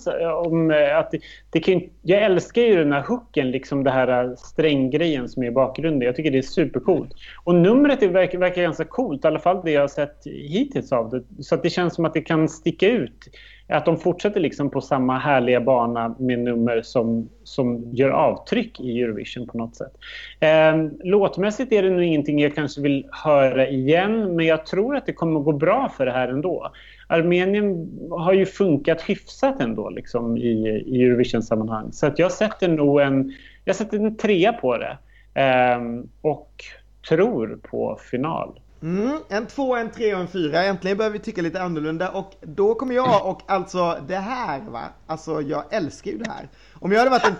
[0.45, 1.19] om eh, att det,
[1.49, 5.47] det kan, jag älskar ju den här hooken, liksom det här eh, stränggrejen som är
[5.47, 6.05] i bakgrunden.
[6.05, 7.11] Jag tycker det är supercoolt.
[7.43, 10.91] Och numret är, verkar, verkar ganska coolt, i alla fall det jag har sett hittills
[10.91, 11.43] av det.
[11.43, 13.27] Så att det känns som att det kan sticka ut.
[13.69, 19.01] Att de fortsätter liksom på samma härliga bana med nummer som, som gör avtryck i
[19.01, 19.93] Eurovision på något sätt.
[20.39, 25.05] Eh, låtmässigt är det nog ingenting jag kanske vill höra igen, men jag tror att
[25.05, 26.71] det kommer att gå bra för det här ändå.
[27.07, 31.91] Armenien har ju funkat hyfsat ändå liksom, i, i Eurovision-sammanhang.
[31.91, 33.33] Så att jag sätter nog en,
[33.65, 34.97] jag sätter en trea på det.
[35.41, 35.81] Eh,
[36.21, 36.63] och
[37.09, 38.59] tror på final.
[38.81, 40.63] Mm, en två, en tre och en fyra.
[40.63, 44.83] Äntligen börjar vi tycka lite annorlunda och då kommer jag och alltså det här va,
[45.07, 46.49] alltså jag älskar ju det här.
[46.73, 47.35] Om jag hade varit en,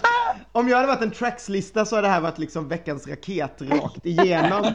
[0.51, 4.05] om jag hade varit en trackslista så hade det här varit liksom veckans raket rakt
[4.05, 4.73] igenom.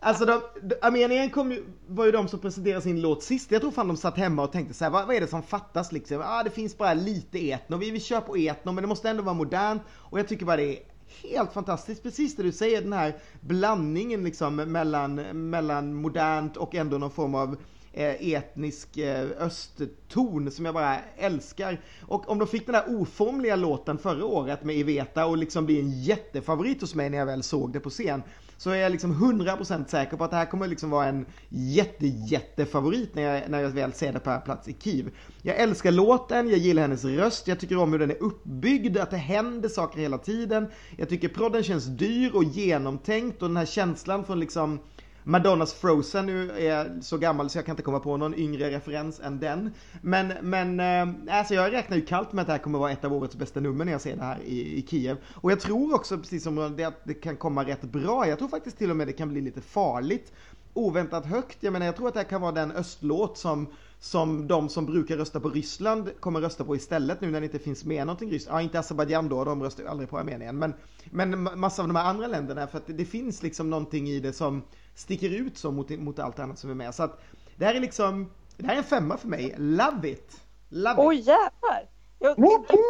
[0.00, 3.50] Alltså de, de, Armenien kom ju, var ju de som presenterade sin låt sist.
[3.50, 5.42] Jag tror fan de satt hemma och tänkte så här, vad, vad är det som
[5.42, 6.16] fattas liksom?
[6.16, 7.76] Ja, ah, det finns bara lite etno.
[7.76, 9.82] Vi, vi kör på etno, men det måste ändå vara modernt.
[9.92, 10.89] Och jag tycker bara det är
[11.22, 12.02] helt fantastiskt.
[12.02, 15.14] Precis det du säger, den här blandningen liksom mellan,
[15.50, 17.56] mellan modernt och ändå någon form av
[17.92, 21.80] eh, etnisk eh, östton som jag bara älskar.
[22.02, 25.80] Och om de fick den här oformliga låten förra året med Iveta och liksom bli
[25.80, 28.22] en jättefavorit hos mig när jag väl såg det på scen
[28.60, 32.06] så är jag liksom 100% säker på att det här kommer liksom vara en jätte
[32.06, 35.10] jättefavorit när jag, när jag väl ser det på här plats i Kiev.
[35.42, 39.10] Jag älskar låten, jag gillar hennes röst, jag tycker om hur den är uppbyggd, att
[39.10, 40.66] det händer saker hela tiden.
[40.96, 44.80] Jag tycker prodden känns dyr och genomtänkt och den här känslan från liksom
[45.24, 49.20] Madonnas Frozen, nu är så gammal så jag kan inte komma på någon yngre referens
[49.20, 49.70] än den.
[50.00, 53.04] Men, men äh, alltså jag räknar ju kallt med att det här kommer vara ett
[53.04, 55.16] av årets bästa nummer när jag ser det här i, i Kiev.
[55.34, 58.48] Och jag tror också, precis som det, att det kan komma rätt bra, jag tror
[58.48, 60.32] faktiskt till och med det kan bli lite farligt
[60.74, 61.58] oväntat högt.
[61.60, 63.66] Jag menar jag tror att det här kan vara den östlåt som
[64.00, 67.58] som de som brukar rösta på Ryssland kommer rösta på istället nu när det inte
[67.58, 68.48] finns med någonting ryskt.
[68.50, 70.58] Ja, inte Azerbajdzjan då, de röstar ju aldrig på Armenien.
[70.58, 70.74] Men,
[71.10, 74.32] men massa av de här andra länderna, för att det finns liksom någonting i det
[74.32, 74.62] som
[74.94, 76.94] sticker ut så mot, mot allt annat som är med.
[76.94, 77.20] Så att
[77.56, 79.54] det här är liksom, det här är en femma för mig.
[79.58, 80.40] Love it!
[80.68, 81.26] Love Oj it!
[81.26, 81.88] jävlar!
[82.18, 82.38] Jag,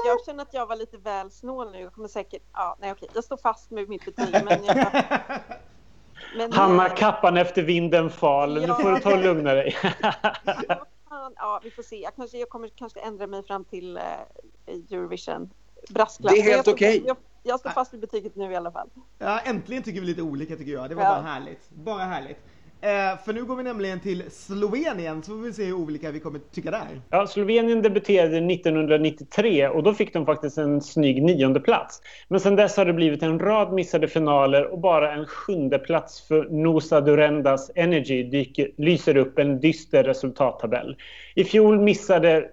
[0.06, 1.80] jag känner att jag var lite väl snål nu.
[1.80, 2.42] Jag kommer säkert...
[2.52, 3.08] Ja, nej okej.
[3.14, 4.44] Jag står fast med mitt betyg.
[4.44, 4.76] Men jag,
[6.36, 8.54] men, Hanna eh, kappan efter vinden fal.
[8.54, 8.74] Nu Ja.
[8.74, 9.76] får du ta och lugna dig.
[11.36, 11.96] Ja, vi får se.
[12.00, 14.02] Jag, kanske, jag kommer kanske ändra mig fram till eh,
[14.66, 15.50] Eurovision.
[15.90, 16.32] Brasklapp.
[16.32, 17.02] Det är Men jag helt står- okej.
[17.06, 18.88] Jag, jag står fast vid betyget nu i alla fall.
[19.18, 20.88] Ja, äntligen tycker vi lite olika tycker jag.
[20.88, 21.08] Det var Ja.
[21.10, 21.70] bara härligt.
[21.70, 22.38] Bara härligt.
[22.82, 26.20] Eh, för nu går vi nämligen till Slovenien, så får vi se hur olika vi
[26.20, 26.86] kommer tycka där.
[27.10, 32.02] Ja, Slovenien debuterade 1993 och då fick de faktiskt en snygg nionde plats.
[32.28, 36.28] Men sen dess har det blivit en rad missade finaler och bara en sjunde plats
[36.28, 40.96] för Nosa Durendas Energy dyker, lyser upp en dyster resultattabell.
[41.34, 42.48] I fjol missade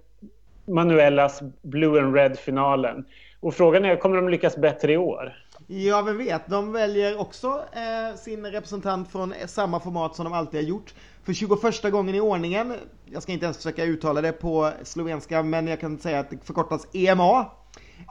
[0.66, 3.06] Manuelas Blue and Red-finalen.
[3.40, 5.34] Och frågan är, kommer de lyckas bättre i år?
[5.70, 6.48] Ja, vem vet.
[6.48, 10.94] De väljer också eh, sin representant från samma format som de alltid har gjort.
[11.24, 12.74] För 21 gången i ordningen,
[13.06, 16.38] jag ska inte ens försöka uttala det på slovenska, men jag kan säga att det
[16.44, 17.40] förkortas EMA.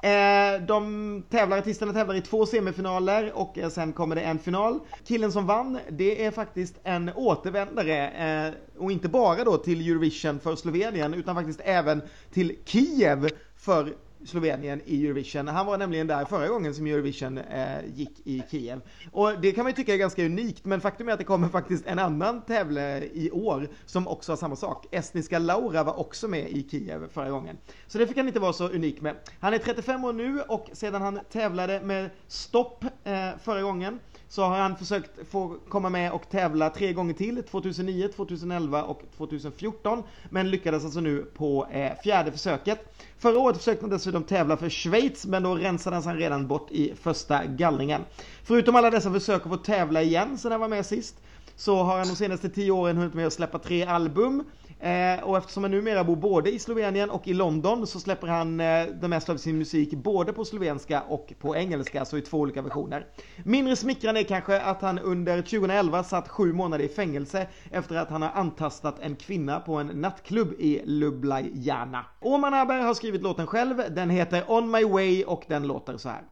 [0.03, 4.81] Eh, de tävlar, artisterna tävlar i två semifinaler och eh, sen kommer det en final.
[5.05, 10.41] Killen som vann, det är faktiskt en återvändare eh, och inte bara då till Eurovision
[10.41, 12.03] för Slovenien utan faktiskt även
[12.33, 13.95] till Kiev för
[14.25, 15.49] Slovenien i Eurovision.
[15.49, 18.81] Han var nämligen där förra gången som Eurovision eh, gick i Kiev.
[19.13, 21.49] Och det kan man ju tycka är ganska unikt, men faktum är att det kommer
[21.49, 24.87] faktiskt en annan tävlare i år som också har samma sak.
[24.91, 27.57] Estniska Laura var också med i Kiev förra gången.
[27.87, 29.17] Så det fick han inte vara så unik med.
[29.41, 33.99] Han är 35 år nu och sedan han tävlade med stopp eh, förra gången
[34.29, 39.03] så har han försökt få komma med och tävla tre gånger till, 2009, 2011 och
[39.17, 42.97] 2014, men lyckades alltså nu på eh, fjärde försöket.
[43.19, 46.95] Förra året försökte han dessutom tävla för Schweiz, men då rensades han redan bort i
[47.01, 48.05] första gallringen.
[48.45, 51.17] Förutom alla dessa försök att få tävla igen sedan han var med sist,
[51.57, 54.45] så har han de senaste tio åren hunnit med att släppa tre album.
[54.81, 58.61] Eh, och eftersom han numera bor både i Slovenien och i London så släpper han
[58.61, 62.39] eh, det mesta av sin musik både på slovenska och på engelska, så i två
[62.39, 63.07] olika versioner.
[63.45, 68.11] Mindre smickrande är kanske att han under 2011 satt sju månader i fängelse efter att
[68.11, 72.05] han har antastat en kvinna på en nattklubb i Ljubljana.
[72.21, 76.09] Oman Aber har skrivit låten själv, den heter On My Way och den låter så
[76.09, 76.23] här.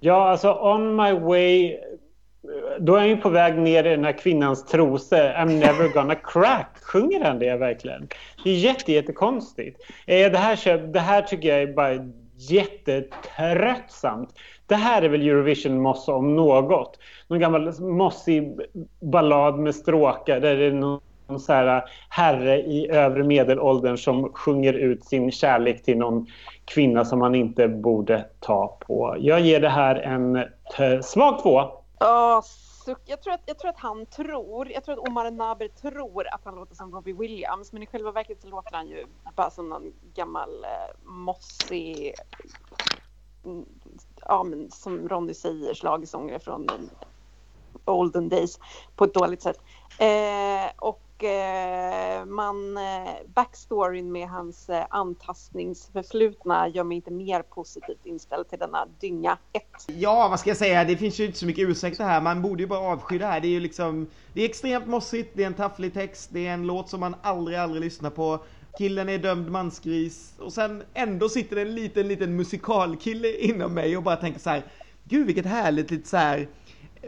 [0.00, 1.76] Ja, alltså On My Way.
[2.78, 5.16] Då är han ju på väg ner i den här kvinnans trosor.
[5.16, 6.78] I'm never gonna crack.
[6.82, 8.08] Sjunger han det verkligen?
[8.44, 9.80] Det är jätte, jättekonstigt.
[10.06, 11.94] Eh, Det här, det här tycker jag är bara
[12.36, 14.34] jättetröttsamt.
[14.66, 16.98] Det här är väl Eurovision mossa om något.
[17.28, 18.60] Någon gammal mossig
[19.00, 21.00] ballad med stråkar där det är någon
[21.40, 26.26] så här eh, herre i övre medelåldern som sjunger ut sin kärlek till någon
[26.68, 29.16] kvinna som han inte borde ta på.
[29.18, 31.70] Jag ger det här en eh, svag tvåa.
[32.00, 32.42] Oh.
[33.06, 36.44] Jag tror, att, jag tror att han tror, jag tror att Omar Naber tror att
[36.44, 39.06] han låter som Robbie Williams men i själva verket så låter han ju
[39.36, 42.14] bara som någon gammal eh, mossig,
[43.44, 43.64] mm,
[44.26, 46.74] ja men som Ronny säger, schlagersångare från eh,
[47.84, 48.58] olden days
[48.96, 49.60] på ett dåligt sätt.
[49.98, 58.06] Eh, och Eh, man, eh, backstoryn med hans eh, antastningsförflutna gör mig inte mer positivt
[58.06, 59.62] inställd till denna dynga 1.
[59.86, 60.84] Ja, vad ska jag säga?
[60.84, 62.20] Det finns ju inte så mycket ursäkter här.
[62.20, 63.40] Man borde ju bara avsky det här.
[63.40, 64.06] Det är ju liksom...
[64.32, 67.16] Det är extremt mossigt, det är en tafflig text, det är en låt som man
[67.22, 68.38] aldrig, aldrig lyssnar på.
[68.78, 70.34] Killen är dömd mansgris.
[70.38, 74.50] Och sen ändå sitter det en liten, liten musikalkille inom mig och bara tänker så
[74.50, 74.62] här.
[75.04, 76.48] Gud, vilket härligt lite så här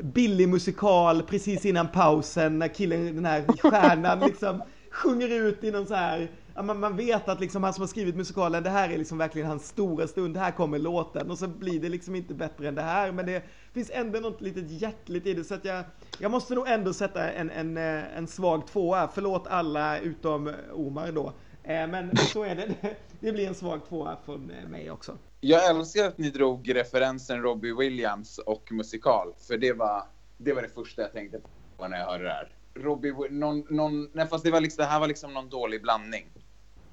[0.03, 5.87] billig musikal precis innan pausen när killen, den här stjärnan liksom sjunger ut i någon
[5.87, 6.29] så här
[6.63, 9.69] man vet att liksom han som har skrivit musikalen, det här är liksom verkligen hans
[9.69, 11.31] stora stund, här kommer låten.
[11.31, 13.13] Och så blir det liksom inte bättre än det här.
[13.13, 15.45] Men det finns ändå något litet hjärtligt i det.
[15.45, 15.85] Så att jag,
[16.19, 21.13] jag måste nog ändå sätta en, en, eh, en svag tvåa, förlåt alla utom Omar
[21.13, 21.33] då.
[21.63, 22.75] Eh, Men så är det,
[23.21, 25.17] det blir en svag tvåa från eh, mig också.
[25.43, 30.03] Jag älskar att ni drog referensen Robbie Williams och musikal, för det var
[30.39, 31.41] det, var det första jag tänkte
[31.77, 32.49] på när jag hörde det här.
[32.75, 36.27] Robbie, någon, någon, nej fast det, var liksom, det här var liksom någon dålig blandning.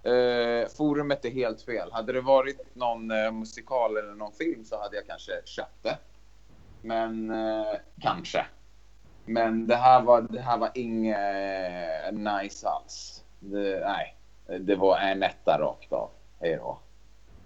[0.07, 1.91] Uh, forumet är helt fel.
[1.91, 5.97] Hade det varit någon uh, musikal eller någon film så hade jag kanske köpt det.
[6.81, 8.45] Men uh, kanske.
[9.25, 13.23] Men det här var, det här var inget nice alls.
[13.39, 14.17] Det, nej,
[14.59, 16.09] det var en etta rakt av.
[16.39, 16.79] Hej då.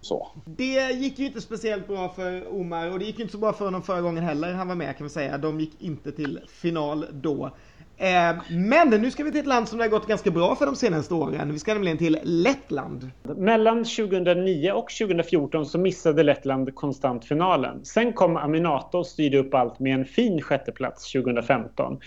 [0.02, 0.28] Så.
[0.46, 3.54] Det gick ju inte speciellt bra för Omar och det gick ju inte så bra
[3.54, 4.54] för honom förra gången heller.
[4.54, 5.38] Han var med kan vi säga.
[5.38, 7.52] De gick inte till final då.
[7.98, 10.66] Eh, Men nu ska vi till ett land som det har gått ganska bra för
[10.66, 11.54] de senaste åren.
[11.54, 13.12] Vi ska nämligen till Lettland.
[13.38, 17.86] Mellan 2009 och 2014 så missade Lettland konstant finalen.
[17.86, 22.00] Sen kom Aminato och styrde upp allt med en fin sjätteplats 2015.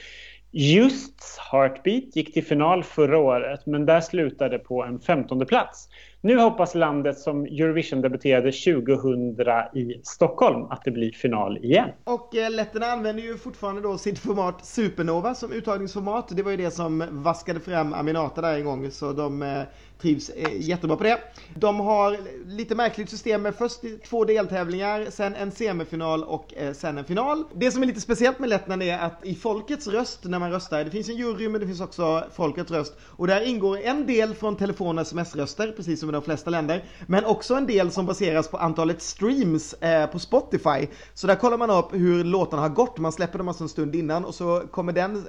[0.51, 5.88] Just Heartbeat gick till final förra året men där slutade på en femtonde plats.
[6.25, 9.37] Nu hoppas landet som Eurovision debuterade 2000
[9.75, 11.89] i Stockholm att det blir final igen.
[12.05, 16.29] Och eh, letterna använder ju fortfarande då sitt format Supernova som uttagningsformat.
[16.37, 19.62] Det var ju det som vaskade fram Aminata där en gång så de eh,
[20.01, 21.18] trivs eh, jättebra på det.
[21.55, 26.99] De har lite märkligt system med först två deltävlingar, sen en semifinal och eh, sen
[26.99, 27.45] en final.
[27.55, 30.84] Det som är lite speciellt med Lettland är att i folkets röst när man röstar,
[30.84, 34.34] det finns en jury men det finns också folkets röst och där ingår en del
[34.34, 38.07] från telefon och sms-röster precis som i de flesta länder men också en del som
[38.07, 40.86] baseras på antalet streams eh, på Spotify.
[41.14, 43.95] Så där kollar man upp hur låtarna har gått, man släpper dem alltså en stund
[43.95, 45.24] innan och så kommer den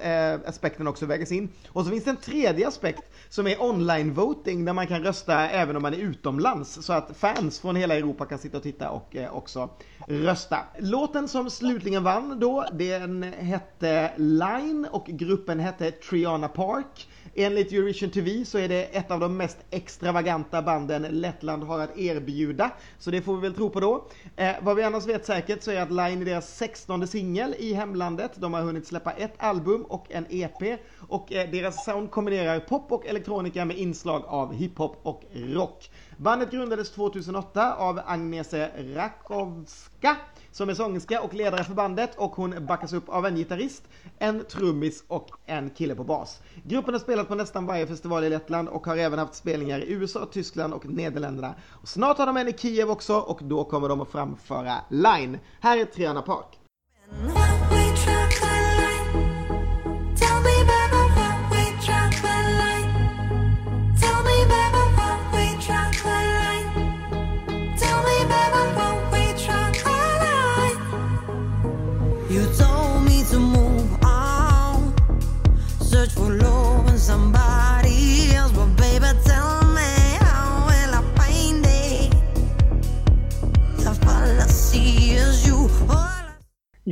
[0.45, 1.49] aspekten också vägas in.
[1.68, 5.49] Och så finns det en tredje aspekt som är online voting där man kan rösta
[5.49, 8.89] även om man är utomlands så att fans från hela Europa kan sitta och titta
[8.89, 9.70] och eh, också
[10.08, 10.60] rösta.
[10.80, 17.08] Låten som slutligen vann då, den hette Line och gruppen hette Triana Park.
[17.38, 21.98] Enligt Eurovision TV så är det ett av de mest extravaganta banden Lettland har att
[21.98, 22.72] erbjuda.
[23.00, 24.08] Så det får vi väl tro på då.
[24.36, 27.74] Eh, vad vi annars vet säkert så är att Line är deras 16 singel i
[27.74, 28.32] hemlandet.
[28.36, 30.80] De har hunnit släppa ett album och en EP.
[31.08, 35.90] Och eh, deras sound kombinerar pop och elektronika med inslag av hiphop och rock.
[36.18, 40.18] Bandet grundades 2008 av Agnese Rakowska
[40.51, 43.84] som är sångerska och ledare för bandet och hon backas upp av en gitarrist,
[44.20, 46.41] en trummis och en kille på bas.
[46.63, 49.91] Gruppen har spelat på nästan varje festival i Lettland och har även haft spelningar i
[49.91, 51.55] USA, Tyskland och Nederländerna.
[51.72, 55.39] Och snart har de en i Kiev också och då kommer de att framföra Line.
[55.61, 56.59] Här är Triana Park.
[57.22, 57.64] Mm.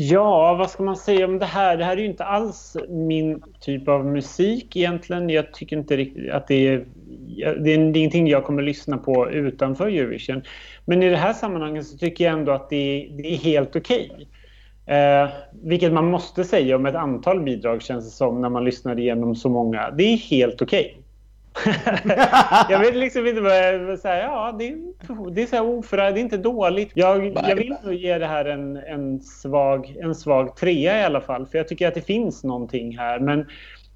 [0.10, 1.78] Ja, vad ska man säga om det här?
[1.78, 5.30] Det här är ju inte alls min typ av musik egentligen.
[5.30, 6.86] Jag tycker inte riktigt att det är...
[7.60, 10.42] Det är ingenting jag kommer lyssna på utanför Eurovision.
[10.86, 13.76] Men i det här sammanhanget så tycker jag ändå att det är, det är helt
[13.76, 14.28] okej.
[14.86, 15.30] Eh,
[15.64, 19.36] vilket man måste säga om ett antal bidrag känns det som när man lyssnar igenom
[19.36, 19.92] så många.
[19.92, 21.03] Det är helt okej.
[22.70, 24.24] jag vet liksom inte vad jag säga.
[24.24, 26.92] Ja, det är, det är så här oförra, det är inte dåligt.
[26.94, 31.22] Jag, jag vill nog ge det här en, en, svag, en svag trea i alla
[31.22, 31.46] fall.
[31.46, 33.20] För jag tycker att det finns någonting här.
[33.20, 33.48] Men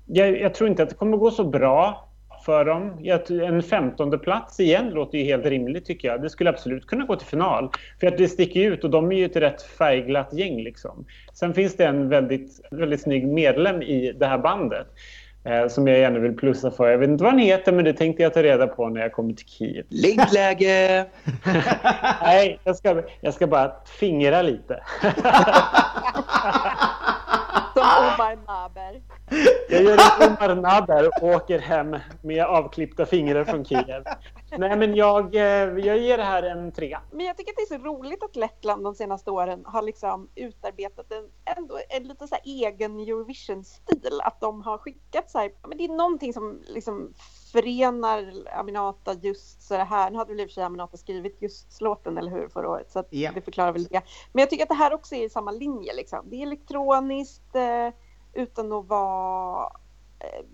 [0.06, 2.08] jag, jag tror inte att det kommer gå så bra
[2.46, 3.06] för dem.
[3.30, 6.22] En femtonde plats igen låter ju helt rimligt tycker jag.
[6.22, 7.70] Det skulle absolut kunna gå till final.
[8.00, 11.06] För att det sticker ut och de är ju ett rätt färgglatt gäng liksom.
[11.34, 14.88] Sen finns det en väldigt, väldigt snygg medlem i det här bandet.
[15.48, 16.92] Eh, som jag gärna vill plussa för.
[16.92, 19.12] Jag vet inte vad han heter men det tänkte jag ta reda på när jag
[19.12, 19.86] kommer till Kiev.
[19.90, 21.06] Liggläge!
[22.22, 24.84] Nej, jag ska, jag ska bara fingra lite.
[27.74, 29.02] Som Omar Naber.
[29.70, 34.04] Jag gör en Omar Nader och åker hem med avklippta fingrar från Kiev.
[34.58, 35.42] Nej, men jag, eh,
[35.86, 37.02] jag ger det här en trea.
[37.12, 40.30] Men jag tycker att det är så roligt att Lettland de senaste åren har liksom
[40.36, 44.20] utarbetat en, ändå en lite så här egen Eurovision-stil.
[44.24, 47.14] Att de har skickat så här, men det är någonting som liksom
[47.52, 50.12] förenar Aminata just så här.
[50.12, 52.92] Nu hade väl i och för sig Aminata skrivit just låten, eller hur, förra året.
[52.92, 53.32] Så att Ja.
[53.36, 54.02] det förklarar väl det.
[54.34, 56.20] Men jag tycker att det här också är i samma linje liksom.
[56.30, 57.90] Det är elektroniskt eh,
[58.38, 59.72] utan att vara...
[60.20, 60.46] Eh,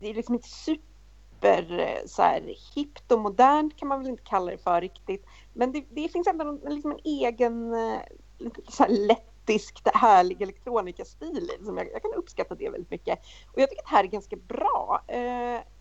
[0.00, 4.22] det är liksom inte super eh, så här, hippt och modernt kan man väl inte
[4.22, 5.26] kalla det för riktigt.
[5.52, 8.00] Men det, det finns ändå en, liksom en egen eh,
[8.38, 13.18] lite så här lettisk, härlig elektronikastil i det jag, jag kan uppskatta det väldigt mycket.
[13.52, 15.00] Och jag tycker att det här är ganska bra.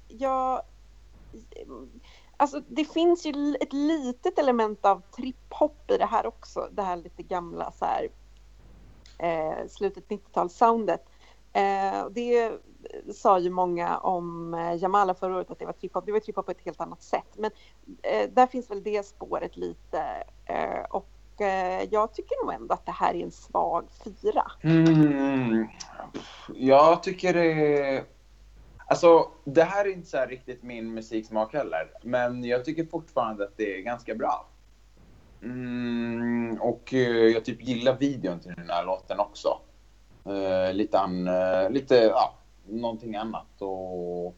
[0.07, 0.62] Jag,
[2.38, 6.70] alltså det finns ju ett litet element av trip-hop i det här också.
[6.72, 8.10] Det här lite gamla så här,
[9.20, 11.09] eh, slutet 90-tals-soundet.
[11.53, 12.59] Eh, det
[13.13, 16.45] sa ju många om eh, Jamala förra året att det var triphop, Det var trip-hop
[16.45, 17.37] på ett helt annat sätt.
[17.37, 17.51] Men
[18.01, 20.03] eh, där finns väl det spåret lite.
[20.45, 24.51] Eh, och eh, jag tycker nog ändå att det här är en svag fyra.
[24.63, 25.67] Mm.
[26.55, 28.03] Jag tycker det...
[28.87, 31.91] Alltså, det här är inte så här riktigt min musiksmak heller.
[32.03, 34.47] Men jag tycker fortfarande att det är ganska bra.
[35.43, 39.59] Mm, och eh, jag typ gillar videon till den här låten också.
[40.26, 42.34] Eh, lite, an, eh, lite, ja,
[42.65, 43.47] någonting annat.
[43.59, 44.36] Och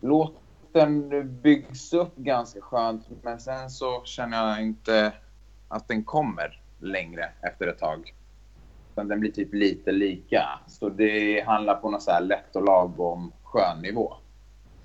[0.00, 1.10] låten
[1.42, 5.12] byggs upp ganska skönt, men sen så känner jag inte
[5.68, 8.14] att den kommer längre efter ett tag.
[8.92, 10.48] Utan den blir typ lite lika.
[10.66, 14.14] Så det handlar på något så här lätt och lagom skön nivå.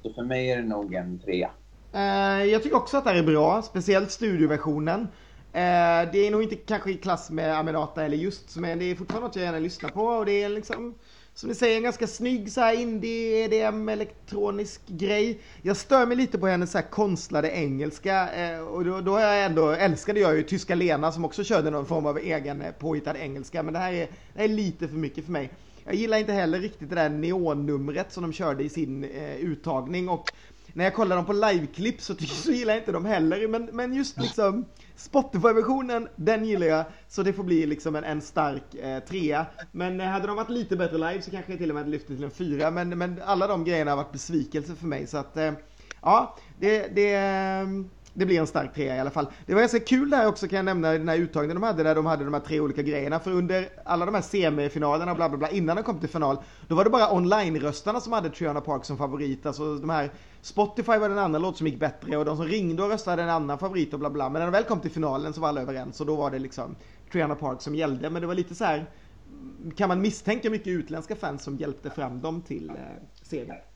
[0.04, 1.50] Så för mig är det nog en trea.
[1.94, 5.08] Eh, jag tycker också att det här är bra, speciellt studioversionen.
[5.56, 8.96] Eh, det är nog inte kanske i klass med Aminata eller just, men det är
[8.96, 10.96] fortfarande något jag gärna lyssnar på och det är liksom
[11.36, 15.40] som ni säger en ganska snygg så här indie, EDM, elektronisk grej.
[15.62, 19.20] Jag stör mig lite på hennes så här konstlade engelska eh, och då, då har
[19.20, 22.72] jag ändå, älskade jag ju tyska Lena som också körde någon form av egen eh,
[22.72, 25.50] påhittad engelska men det här är, det här är lite för mycket för mig.
[25.86, 30.10] Jag gillar inte heller riktigt det där neonnumret som de körde i sin eh, uttagning
[30.10, 30.32] och
[30.74, 33.48] när jag kollar dem på liveklipp så, så gillar jag inte dem heller.
[33.48, 34.66] Men, men just liksom
[34.96, 36.86] Spotify-versionen, den gillar jag.
[37.08, 39.46] Så det får bli liksom en, en stark eh, trea.
[39.72, 41.92] Men eh, hade de varit lite bättre live så kanske jag till och med hade
[41.92, 42.72] lyft det till en fyra.
[42.72, 45.08] Men, men alla de grejerna har varit besvikelse för mig.
[45.08, 45.52] Så att eh,
[46.02, 47.68] ja, det, det, eh,
[48.14, 49.28] det blir en stark trea i alla fall.
[49.46, 51.96] Det var ganska kul där också kan jag nämna den här uttagningen de hade där
[51.96, 53.20] de hade de här tre olika grejerna.
[53.20, 56.38] För under alla de här semifinalerna och bla bla bla innan de kom till final.
[56.68, 59.46] Då var det bara online-röstarna som hade Triana Park som favorit.
[59.46, 60.12] Alltså de här
[60.42, 63.30] Spotify var den andra låt som gick bättre och de som ringde och röstade en
[63.30, 64.30] annan favorit och bla bla.
[64.30, 66.40] Men när de väl kom till finalen så var alla överens och då var det
[66.40, 66.76] liksom
[67.12, 68.10] Triana Park som gällde.
[68.10, 68.86] Men det var lite så här
[69.76, 72.76] kan man misstänka mycket utländska fans som hjälpte fram dem till eh,
[73.22, 73.73] segern?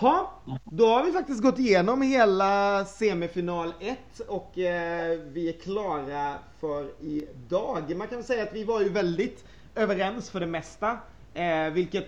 [0.00, 0.32] Ha,
[0.64, 6.90] då har vi faktiskt gått igenom hela semifinal 1 och eh, vi är klara för
[7.00, 7.96] idag.
[7.96, 9.44] Man kan säga att vi var ju väldigt
[9.74, 10.98] överens för det mesta,
[11.34, 12.06] eh, vilket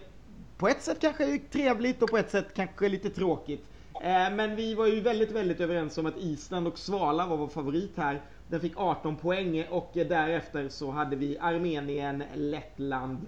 [0.58, 3.64] på ett sätt kanske är trevligt och på ett sätt kanske är lite tråkigt.
[3.94, 7.48] Eh, men vi var ju väldigt, väldigt överens om att Island och Svala var vår
[7.48, 8.22] favorit här.
[8.48, 13.18] Den fick 18 poäng och eh, därefter så hade vi Armenien, Lettland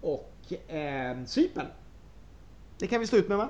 [0.00, 1.66] och eh, Cypern.
[2.78, 3.48] Det kan vi stå ut med va?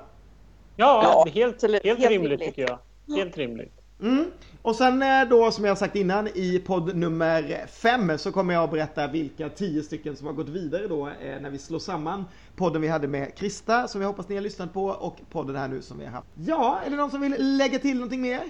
[0.75, 1.83] Ja, helt, absolut.
[1.83, 2.55] helt Helt rimligt rimligt.
[2.55, 3.15] tycker jag.
[3.17, 3.73] Helt rimligt.
[4.01, 4.25] Mm.
[4.61, 8.63] Och sen eh, då som jag sagt innan i podd nummer fem så kommer jag
[8.63, 12.25] att berätta vilka tio stycken som har gått vidare då eh, när vi slår samman
[12.55, 15.67] podden vi hade med Krista som jag hoppas ni har lyssnat på och podden här
[15.67, 16.27] nu som vi har haft.
[16.35, 18.41] Ja, är det någon som vill lägga till någonting mer?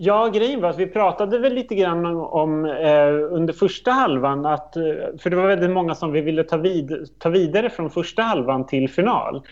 [0.00, 4.46] Ja, grejen var att vi pratade väl lite grann om, om eh, under första halvan
[4.46, 4.82] att, eh,
[5.18, 8.66] för det var väldigt många som vi ville ta, vid, ta vidare från första halvan
[8.66, 9.42] till final.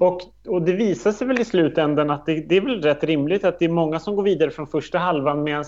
[0.00, 3.44] Och, och det visade sig väl i slutändan att det, det är väl rätt rimligt
[3.44, 5.64] att det är många som går vidare från första halvan medan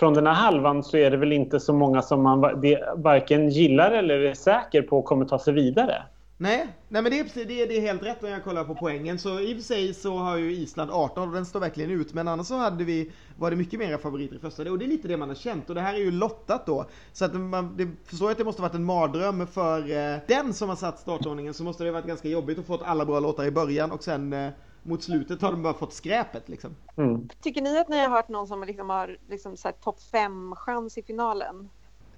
[0.00, 3.48] från den här halvan så är det väl inte så många som man det, varken
[3.48, 6.02] gillar eller är säker på kommer ta sig vidare.
[6.42, 8.74] Nej, nej men det är, det, är, det är helt rätt när jag kollar på
[8.74, 9.18] poängen.
[9.18, 12.14] Så i och för sig så har ju Island 18 och den står verkligen ut.
[12.14, 14.70] Men annars så hade vi, var det mycket mer favoriter i första.
[14.70, 15.68] Och det är lite det man har känt.
[15.68, 16.86] Och det här är ju lottat då.
[17.12, 20.54] Så att man det, förstår jag att det måste varit en mardröm för eh, den
[20.54, 21.54] som har satt startordningen.
[21.54, 24.32] Så måste det varit ganska jobbigt att få alla bra låtar i början och sen
[24.32, 24.50] eh,
[24.82, 26.76] mot slutet har de bara fått skräpet liksom.
[26.96, 27.28] Mm.
[27.40, 30.54] Tycker ni att ni har hört någon som liksom har liksom så här topp fem
[30.56, 31.68] chans i finalen?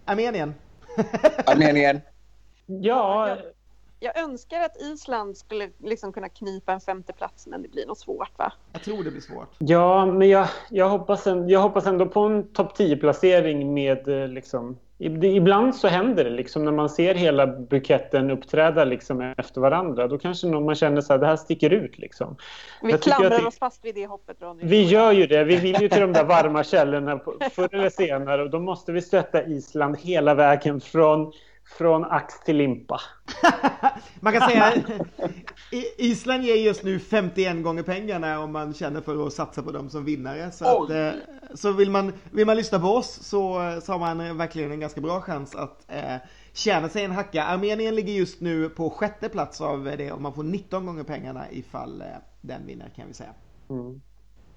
[0.05, 0.55] Armenien.
[1.47, 2.01] Armenien.
[2.67, 3.37] Ja,
[4.05, 7.97] Jag önskar att Island skulle liksom kunna knipa en femte plats men det blir nog
[7.97, 8.53] svårt va?
[8.73, 9.51] Jag tror det blir svårt.
[9.59, 14.29] Ja, men jag, jag, hoppas en, jag hoppas ändå på en topp 10-placering med eh,
[14.29, 14.79] liksom...
[14.99, 20.09] Ibland så händer det liksom när man ser hela buketten uppträda liksom efter varandra.
[20.09, 22.37] Då kanske någon- man känner så här, det här sticker ut liksom.
[22.83, 24.63] Vi Jag klamrar att det- oss fast vid det hoppet Ronny.
[24.65, 25.45] Vi gör ju det.
[25.45, 27.21] Vi vill ju till de där varma källorna
[27.53, 31.33] förr eller senare och då måste vi stötta Island hela vägen från,
[31.65, 33.01] från ax till limpa.
[34.21, 34.73] Man kan säga
[35.99, 39.91] Island ger just nu 51 gånger pengarna om man känner för att satsa på dem
[39.91, 40.51] som vinnare.
[40.51, 41.11] Så, att, eh,
[41.55, 45.01] så vill, man, vill man lyssna på oss så, så har man verkligen en ganska
[45.01, 46.17] bra chans att eh,
[46.53, 47.45] tjäna sig en hacka.
[47.45, 51.51] Armenien ligger just nu på sjätte plats av det och man får 19 gånger pengarna
[51.51, 52.07] ifall eh,
[52.41, 53.35] den vinner kan vi säga.
[53.71, 54.01] Mm.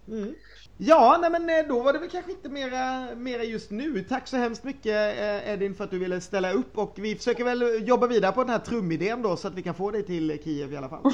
[0.08, 0.36] Mm.
[0.78, 4.04] Ja, nej men eh, då var det väl kanske inte mera, mera just nu.
[4.04, 7.44] Tack så hemskt mycket eh, Edin för att du ville ställa upp och vi försöker
[7.44, 10.40] väl jobba vidare på den här trumidén då så att vi kan få dig till
[10.44, 11.02] Kiev i alla fall.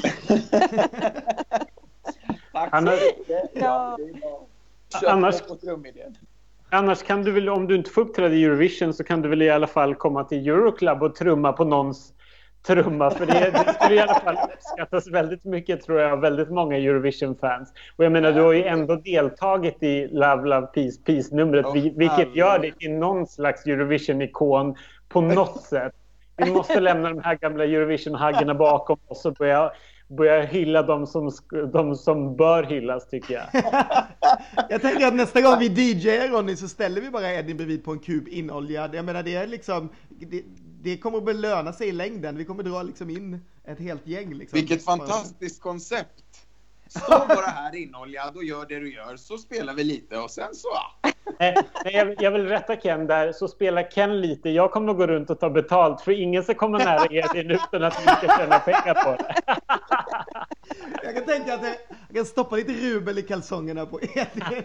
[2.52, 2.70] Tack
[3.52, 3.98] Ja.
[5.00, 5.42] Kör Annars-.
[6.70, 9.42] Annars kan du väl, om du inte får uppträda i Eurovision så kan du väl
[9.42, 12.12] i alla fall komma till Euroclub och trumma på någons
[12.66, 16.50] trumma för det, det skulle i alla fall uppskattas väldigt mycket tror jag av väldigt
[16.50, 17.72] många Eurovision-fans.
[17.96, 22.36] Och jag menar du har ju ändå deltagit i Love Love Peace Peace-numret vil- vilket
[22.36, 24.76] gör dig till någon slags Eurovision-ikon
[25.08, 25.92] på något sätt.
[26.36, 29.70] Vi måste lämna de här gamla Eurovision-haggarna bakom oss och börja,
[30.08, 31.30] börja hylla de som,
[31.72, 33.62] de som bör hyllas tycker jag.
[34.68, 37.92] Jag tänker att nästa gång vi DJar Ronny så ställer vi bara Edin bredvid på
[37.92, 38.94] en kub inoljad.
[38.94, 40.42] Jag menar det är liksom, det,
[40.84, 42.36] det kommer att belöna sig i längden.
[42.36, 44.58] Vi kommer dra liksom in ett helt gäng liksom.
[44.58, 46.24] Vilket fantastiskt koncept!
[46.86, 50.54] Stå bara här inoljad och gör det du gör, så spelar vi lite och sen
[50.54, 50.68] så...
[51.38, 54.50] Nej, jag, jag vill rätta Ken där, så spelar Ken lite.
[54.50, 57.84] Jag kommer att gå runt och ta betalt för ingen ska komma nära Edin utan
[57.84, 59.34] att vi ska tjäna pengar på det.
[61.02, 61.62] Jag kan tänka att
[62.08, 64.62] jag, kan stoppa lite rubel i kalsongerna på Edin.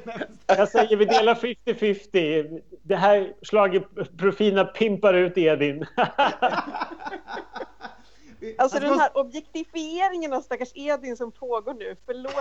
[0.47, 2.61] Jag säger vi delar 50-50.
[2.89, 5.85] Det här schlagerprofilerna pimpar ut Edin.
[8.57, 12.33] Alltså den här objektifieringen av stackars Edin som pågår nu, förlåt.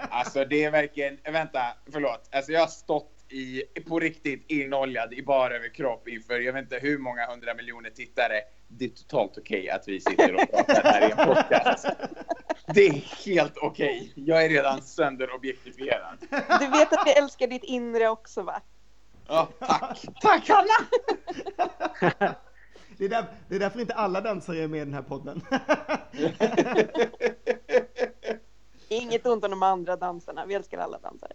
[0.10, 1.60] Alltså det är verkligen, vänta,
[1.92, 2.28] förlåt.
[2.32, 6.78] Alltså jag har stått i, på riktigt inoljad i bara överkropp inför, jag vet inte
[6.78, 8.40] hur många hundra miljoner tittare.
[8.68, 11.86] Det är totalt okej att vi sitter och pratar här i en podcast.
[12.74, 14.12] Det är helt okej.
[14.14, 16.18] Jag är redan sönderobjektifierad.
[16.60, 18.62] Du vet att jag älskar ditt inre också va?
[19.28, 20.06] Ja, tack.
[20.20, 20.76] Tack Hanna!
[22.98, 25.40] Det är, där, det är därför inte alla dansare är med i den här podden.
[28.88, 31.32] Inget ont om de andra dansarna, vi älskar alla dansare.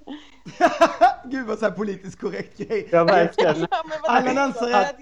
[1.25, 2.87] Gud vad så här politiskt korrekt grej.
[2.91, 3.67] Ja, verkligen.
[3.71, 4.95] Ja, Alla dansare- att-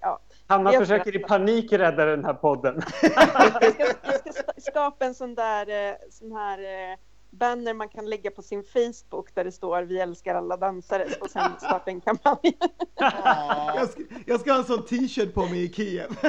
[0.00, 0.20] ja.
[0.46, 2.82] Hanna försöker i panik rädda den här podden.
[3.02, 6.98] Jag ska, jag ska skapa en sån där eh, sån här eh,
[7.38, 11.30] banner man kan lägga på sin Facebook där det står vi älskar alla dansare och
[11.30, 12.58] sen starta en kampanj.
[13.76, 16.08] Jag ska, jag ska ha en sån t-shirt på mig i Kiev.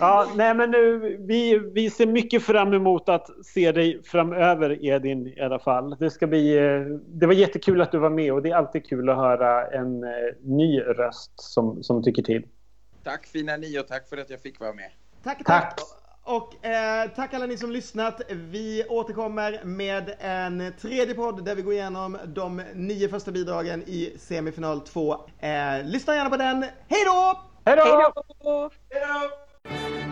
[0.00, 5.26] Ja, nej men nu, vi, vi ser mycket fram emot att se dig framöver Edin
[5.26, 5.96] i alla fall.
[5.98, 8.86] Det ska bli, eh, det var jättekul att du var med och det är alltid
[8.86, 10.10] kul att höra en eh,
[10.42, 12.46] ny röst som, som tycker till.
[13.04, 14.90] Tack fina ni och tack för att jag fick vara med.
[15.22, 15.76] Tack, tack.
[15.76, 15.99] Tack.
[16.24, 18.20] Och eh, tack alla ni som lyssnat.
[18.28, 24.16] Vi återkommer med en tredje podd där vi går igenom de nio första bidragen i
[24.18, 25.12] semifinal 2.
[25.38, 26.62] Eh, lyssna gärna på den.
[26.62, 27.40] Hej då!
[27.64, 27.84] Hej då!
[27.84, 28.12] Hej
[28.42, 28.70] då!
[28.90, 30.09] Hej då!